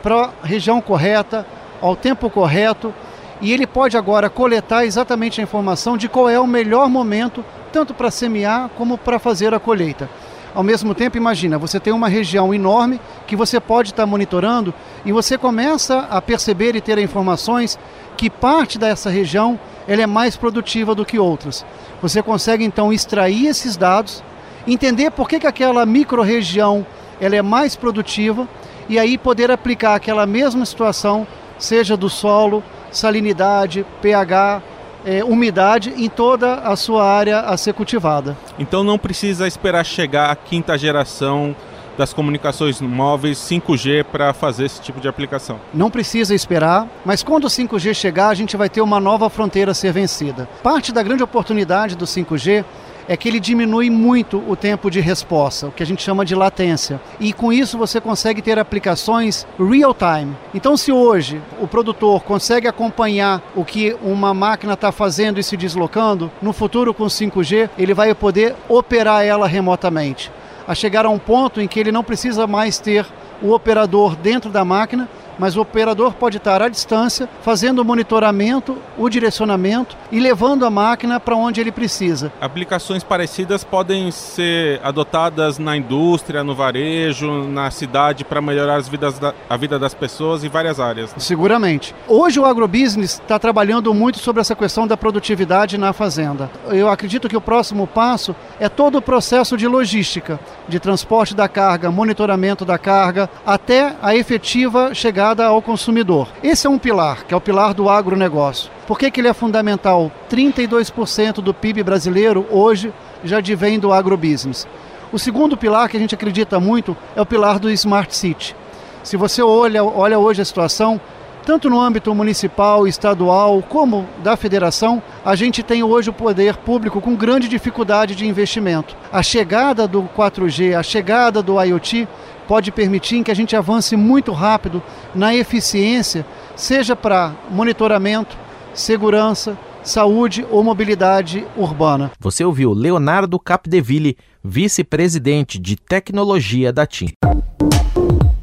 para 0.01 0.29
a 0.41 0.47
região 0.47 0.79
correta, 0.79 1.45
ao 1.81 1.95
tempo 1.95 2.29
correto, 2.29 2.93
e 3.39 3.53
ele 3.53 3.67
pode 3.67 3.95
agora 3.95 4.29
coletar 4.29 4.85
exatamente 4.85 5.39
a 5.39 5.43
informação 5.43 5.95
de 5.95 6.09
qual 6.09 6.27
é 6.27 6.39
o 6.39 6.47
melhor 6.47 6.89
momento, 6.89 7.45
tanto 7.71 7.93
para 7.93 8.09
semear 8.09 8.69
como 8.77 8.97
para 8.97 9.19
fazer 9.19 9.53
a 9.53 9.59
colheita. 9.59 10.09
Ao 10.55 10.63
mesmo 10.63 10.95
tempo, 10.95 11.17
imagina, 11.17 11.57
você 11.57 11.79
tem 11.79 11.93
uma 11.93 12.07
região 12.07 12.51
enorme 12.51 12.99
que 13.27 13.35
você 13.35 13.59
pode 13.59 13.91
estar 13.91 14.07
monitorando 14.07 14.73
e 15.05 15.11
você 15.11 15.37
começa 15.37 16.07
a 16.09 16.19
perceber 16.19 16.75
e 16.75 16.81
ter 16.81 16.97
informações 16.97 17.77
que 18.17 18.27
parte 18.27 18.79
dessa 18.79 19.09
região 19.09 19.59
ela 19.87 20.01
é 20.01 20.07
mais 20.07 20.35
produtiva 20.35 20.95
do 20.95 21.05
que 21.05 21.19
outras. 21.19 21.63
Você 22.01 22.23
consegue 22.23 22.63
então 22.63 22.91
extrair 22.91 23.45
esses 23.45 23.77
dados, 23.77 24.23
entender 24.65 25.11
por 25.11 25.29
que, 25.29 25.39
que 25.39 25.45
aquela 25.45 25.85
microrregião 25.85 26.85
ela 27.21 27.35
é 27.35 27.41
mais 27.43 27.75
produtiva 27.75 28.47
e 28.89 28.97
aí 28.97 29.17
poder 29.17 29.51
aplicar 29.51 29.95
aquela 29.95 30.25
mesma 30.25 30.65
situação, 30.65 31.27
seja 31.57 31.97
do 31.97 32.09
solo, 32.09 32.63
salinidade, 32.91 33.85
pH, 34.01 34.61
é, 35.05 35.23
umidade 35.23 35.93
em 35.95 36.09
toda 36.09 36.55
a 36.55 36.75
sua 36.75 37.05
área 37.05 37.39
a 37.41 37.55
ser 37.55 37.73
cultivada. 37.73 38.37
Então 38.59 38.83
não 38.83 38.97
precisa 38.97 39.47
esperar 39.47 39.85
chegar 39.85 40.29
a 40.29 40.35
quinta 40.35 40.77
geração 40.77 41.55
das 41.97 42.13
comunicações 42.13 42.79
móveis 42.79 43.39
5G 43.39 44.03
para 44.03 44.31
fazer 44.31 44.65
esse 44.65 44.79
tipo 44.79 44.99
de 44.99 45.07
aplicação. 45.07 45.59
Não 45.73 45.89
precisa 45.89 46.35
esperar, 46.35 46.87
mas 47.03 47.23
quando 47.23 47.45
o 47.45 47.47
5G 47.47 47.93
chegar, 47.93 48.29
a 48.29 48.35
gente 48.35 48.55
vai 48.55 48.69
ter 48.69 48.81
uma 48.81 48.99
nova 48.99 49.29
fronteira 49.29 49.71
a 49.71 49.73
ser 49.73 49.91
vencida. 49.91 50.47
Parte 50.61 50.91
da 50.91 51.01
grande 51.01 51.23
oportunidade 51.23 51.95
do 51.95 52.05
5G 52.05 52.63
é 53.07 53.15
que 53.15 53.27
ele 53.27 53.39
diminui 53.39 53.89
muito 53.89 54.43
o 54.47 54.55
tempo 54.55 54.91
de 54.91 54.99
resposta, 54.99 55.67
o 55.67 55.71
que 55.71 55.81
a 55.81 55.85
gente 55.85 56.03
chama 56.03 56.25
de 56.25 56.35
latência. 56.35 56.99
E 57.19 57.31
com 57.31 57.53
isso 57.53 57.77
você 57.77 58.01
consegue 58.01 58.41
ter 58.41 58.59
aplicações 58.59 59.47
real 59.57 59.95
time. 59.95 60.35
Então, 60.53 60.75
se 60.75 60.91
hoje 60.91 61.41
o 61.61 61.67
produtor 61.67 62.23
consegue 62.23 62.67
acompanhar 62.67 63.41
o 63.55 63.63
que 63.63 63.95
uma 64.01 64.33
máquina 64.33 64.73
está 64.73 64.91
fazendo 64.91 65.39
e 65.39 65.43
se 65.43 65.55
deslocando, 65.55 66.29
no 66.41 66.51
futuro 66.51 66.93
com 66.93 67.05
5G 67.05 67.69
ele 67.77 67.93
vai 67.93 68.13
poder 68.13 68.55
operar 68.67 69.23
ela 69.23 69.47
remotamente 69.47 70.31
a 70.67 70.75
chegar 70.75 71.05
a 71.05 71.09
um 71.09 71.17
ponto 71.17 71.61
em 71.61 71.67
que 71.67 71.79
ele 71.79 71.93
não 71.93 72.03
precisa 72.03 72.45
mais 72.45 72.77
ter 72.77 73.05
o 73.41 73.53
operador 73.53 74.15
dentro 74.15 74.51
da 74.51 74.65
máquina, 74.65 75.07
mas 75.37 75.55
o 75.55 75.61
operador 75.61 76.13
pode 76.13 76.37
estar 76.37 76.61
à 76.61 76.69
distância, 76.69 77.29
fazendo 77.41 77.79
o 77.79 77.85
monitoramento, 77.85 78.77
o 78.97 79.09
direcionamento 79.09 79.95
e 80.11 80.19
levando 80.19 80.65
a 80.65 80.69
máquina 80.69 81.19
para 81.19 81.35
onde 81.35 81.61
ele 81.61 81.71
precisa. 81.71 82.31
Aplicações 82.41 83.03
parecidas 83.03 83.63
podem 83.63 84.11
ser 84.11 84.79
adotadas 84.83 85.59
na 85.59 85.77
indústria, 85.77 86.43
no 86.43 86.55
varejo, 86.55 87.43
na 87.47 87.69
cidade 87.69 88.23
para 88.23 88.41
melhorar 88.41 88.81
da, 88.81 89.33
a 89.49 89.57
vida 89.57 89.77
das 89.77 89.93
pessoas 89.93 90.43
em 90.43 90.49
várias 90.49 90.79
áreas. 90.79 91.13
Seguramente. 91.17 91.93
Hoje 92.07 92.39
o 92.39 92.45
agrobusiness 92.45 93.13
está 93.13 93.37
trabalhando 93.37 93.93
muito 93.93 94.19
sobre 94.19 94.41
essa 94.41 94.55
questão 94.55 94.87
da 94.87 94.97
produtividade 94.97 95.77
na 95.77 95.93
fazenda. 95.93 96.49
Eu 96.69 96.89
acredito 96.89 97.29
que 97.29 97.37
o 97.37 97.41
próximo 97.41 97.85
passo 97.85 98.35
é 98.59 98.69
todo 98.69 98.97
o 98.97 99.01
processo 99.01 99.57
de 99.57 99.67
logística, 99.67 100.39
de 100.67 100.79
transporte 100.79 101.35
da 101.35 101.47
carga, 101.47 101.91
monitoramento 101.91 102.65
da 102.65 102.77
carga, 102.77 103.29
até 103.45 103.95
a 104.01 104.15
efetiva 104.15 104.93
chegada 104.93 105.26
ao 105.35 105.61
consumidor. 105.61 106.27
Esse 106.41 106.67
é 106.67 106.69
um 106.69 106.79
pilar, 106.79 107.25
que 107.25 107.33
é 107.33 107.37
o 107.37 107.41
pilar 107.41 107.73
do 107.73 107.89
agronegócio. 107.89 108.71
Por 108.85 108.97
que, 108.97 109.11
que 109.11 109.19
ele 109.19 109.27
é 109.27 109.33
fundamental? 109.33 110.11
32% 110.29 111.35
do 111.35 111.53
PIB 111.53 111.83
brasileiro 111.83 112.45
hoje 112.49 112.93
já 113.23 113.37
advém 113.37 113.79
do 113.79 113.91
agrobusiness. 113.91 114.67
O 115.11 115.19
segundo 115.19 115.57
pilar 115.57 115.89
que 115.89 115.97
a 115.97 115.99
gente 115.99 116.15
acredita 116.15 116.59
muito 116.59 116.95
é 117.15 117.21
o 117.21 117.25
pilar 117.25 117.59
do 117.59 117.69
Smart 117.71 118.15
City. 118.15 118.55
Se 119.03 119.15
você 119.15 119.41
olha, 119.41 119.83
olha 119.83 120.19
hoje 120.19 120.41
a 120.41 120.45
situação, 120.45 120.99
tanto 121.47 121.69
no 121.69 121.79
âmbito 121.79 122.13
municipal, 122.13 122.85
estadual, 122.85 123.63
como 123.63 124.05
da 124.21 124.35
federação, 124.35 125.01
a 125.23 125.33
gente 125.33 125.63
tem 125.63 125.81
hoje 125.81 126.09
o 126.09 126.13
poder 126.13 126.57
público 126.57 126.99
com 126.99 127.15
grande 127.15 127.47
dificuldade 127.47 128.15
de 128.15 128.27
investimento. 128.27 128.97
A 129.13 129.23
chegada 129.23 129.87
do 129.87 130.03
4G, 130.03 130.77
a 130.77 130.83
chegada 130.83 131.41
do 131.41 131.53
IoT 131.63 132.05
pode 132.49 132.69
permitir 132.69 133.23
que 133.23 133.31
a 133.31 133.33
gente 133.33 133.55
avance 133.55 133.95
muito 133.95 134.33
rápido 134.33 134.83
na 135.15 135.33
eficiência, 135.33 136.25
seja 136.53 136.97
para 136.97 137.33
monitoramento, 137.49 138.37
segurança, 138.73 139.57
saúde 139.81 140.45
ou 140.51 140.61
mobilidade 140.61 141.47
urbana. 141.55 142.11
Você 142.19 142.43
ouviu 142.43 142.73
Leonardo 142.73 143.39
Capdeville, 143.39 144.17
vice-presidente 144.43 145.57
de 145.57 145.77
tecnologia 145.77 146.73
da 146.73 146.85
TIM. 146.85 147.13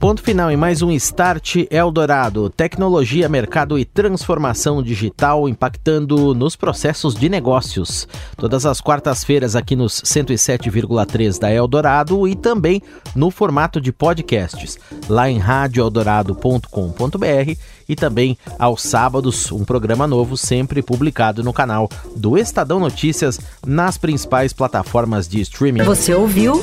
Ponto 0.05 0.21
final 0.23 0.51
em 0.51 0.57
mais 0.57 0.83
um 0.83 0.91
Start 0.91 1.65
Eldorado. 1.71 2.51
Tecnologia, 2.51 3.27
mercado 3.27 3.79
e 3.79 3.87
transformação 3.87 4.83
digital 4.83 5.49
impactando 5.49 6.35
nos 6.35 6.55
processos 6.55 7.15
de 7.15 7.31
negócios. 7.31 8.07
Todas 8.37 8.67
as 8.67 8.83
quartas-feiras 8.83 9.57
aqui 9.57 9.75
nos 9.75 10.03
107,3 10.03 11.39
da 11.39 11.51
Eldorado 11.51 12.29
e 12.29 12.37
também 12.37 12.83
no 13.17 13.31
formato 13.31 13.81
de 13.81 13.93
podcasts, 13.93 14.79
lá 15.09 15.31
em 15.31 15.39
radioeldorado.com.br 15.39 17.59
e 17.89 17.97
também 17.97 18.37
aos 18.59 18.83
sábados, 18.83 19.51
um 19.53 19.65
programa 19.65 20.07
novo 20.07 20.37
sempre 20.37 20.83
publicado 20.83 21.43
no 21.43 21.55
canal 21.55 21.89
do 22.15 22.37
Estadão 22.37 22.79
Notícias 22.79 23.41
nas 23.67 23.97
principais 23.97 24.53
plataformas 24.53 25.27
de 25.27 25.41
streaming. 25.41 25.85
Você 25.85 26.13
ouviu? 26.13 26.63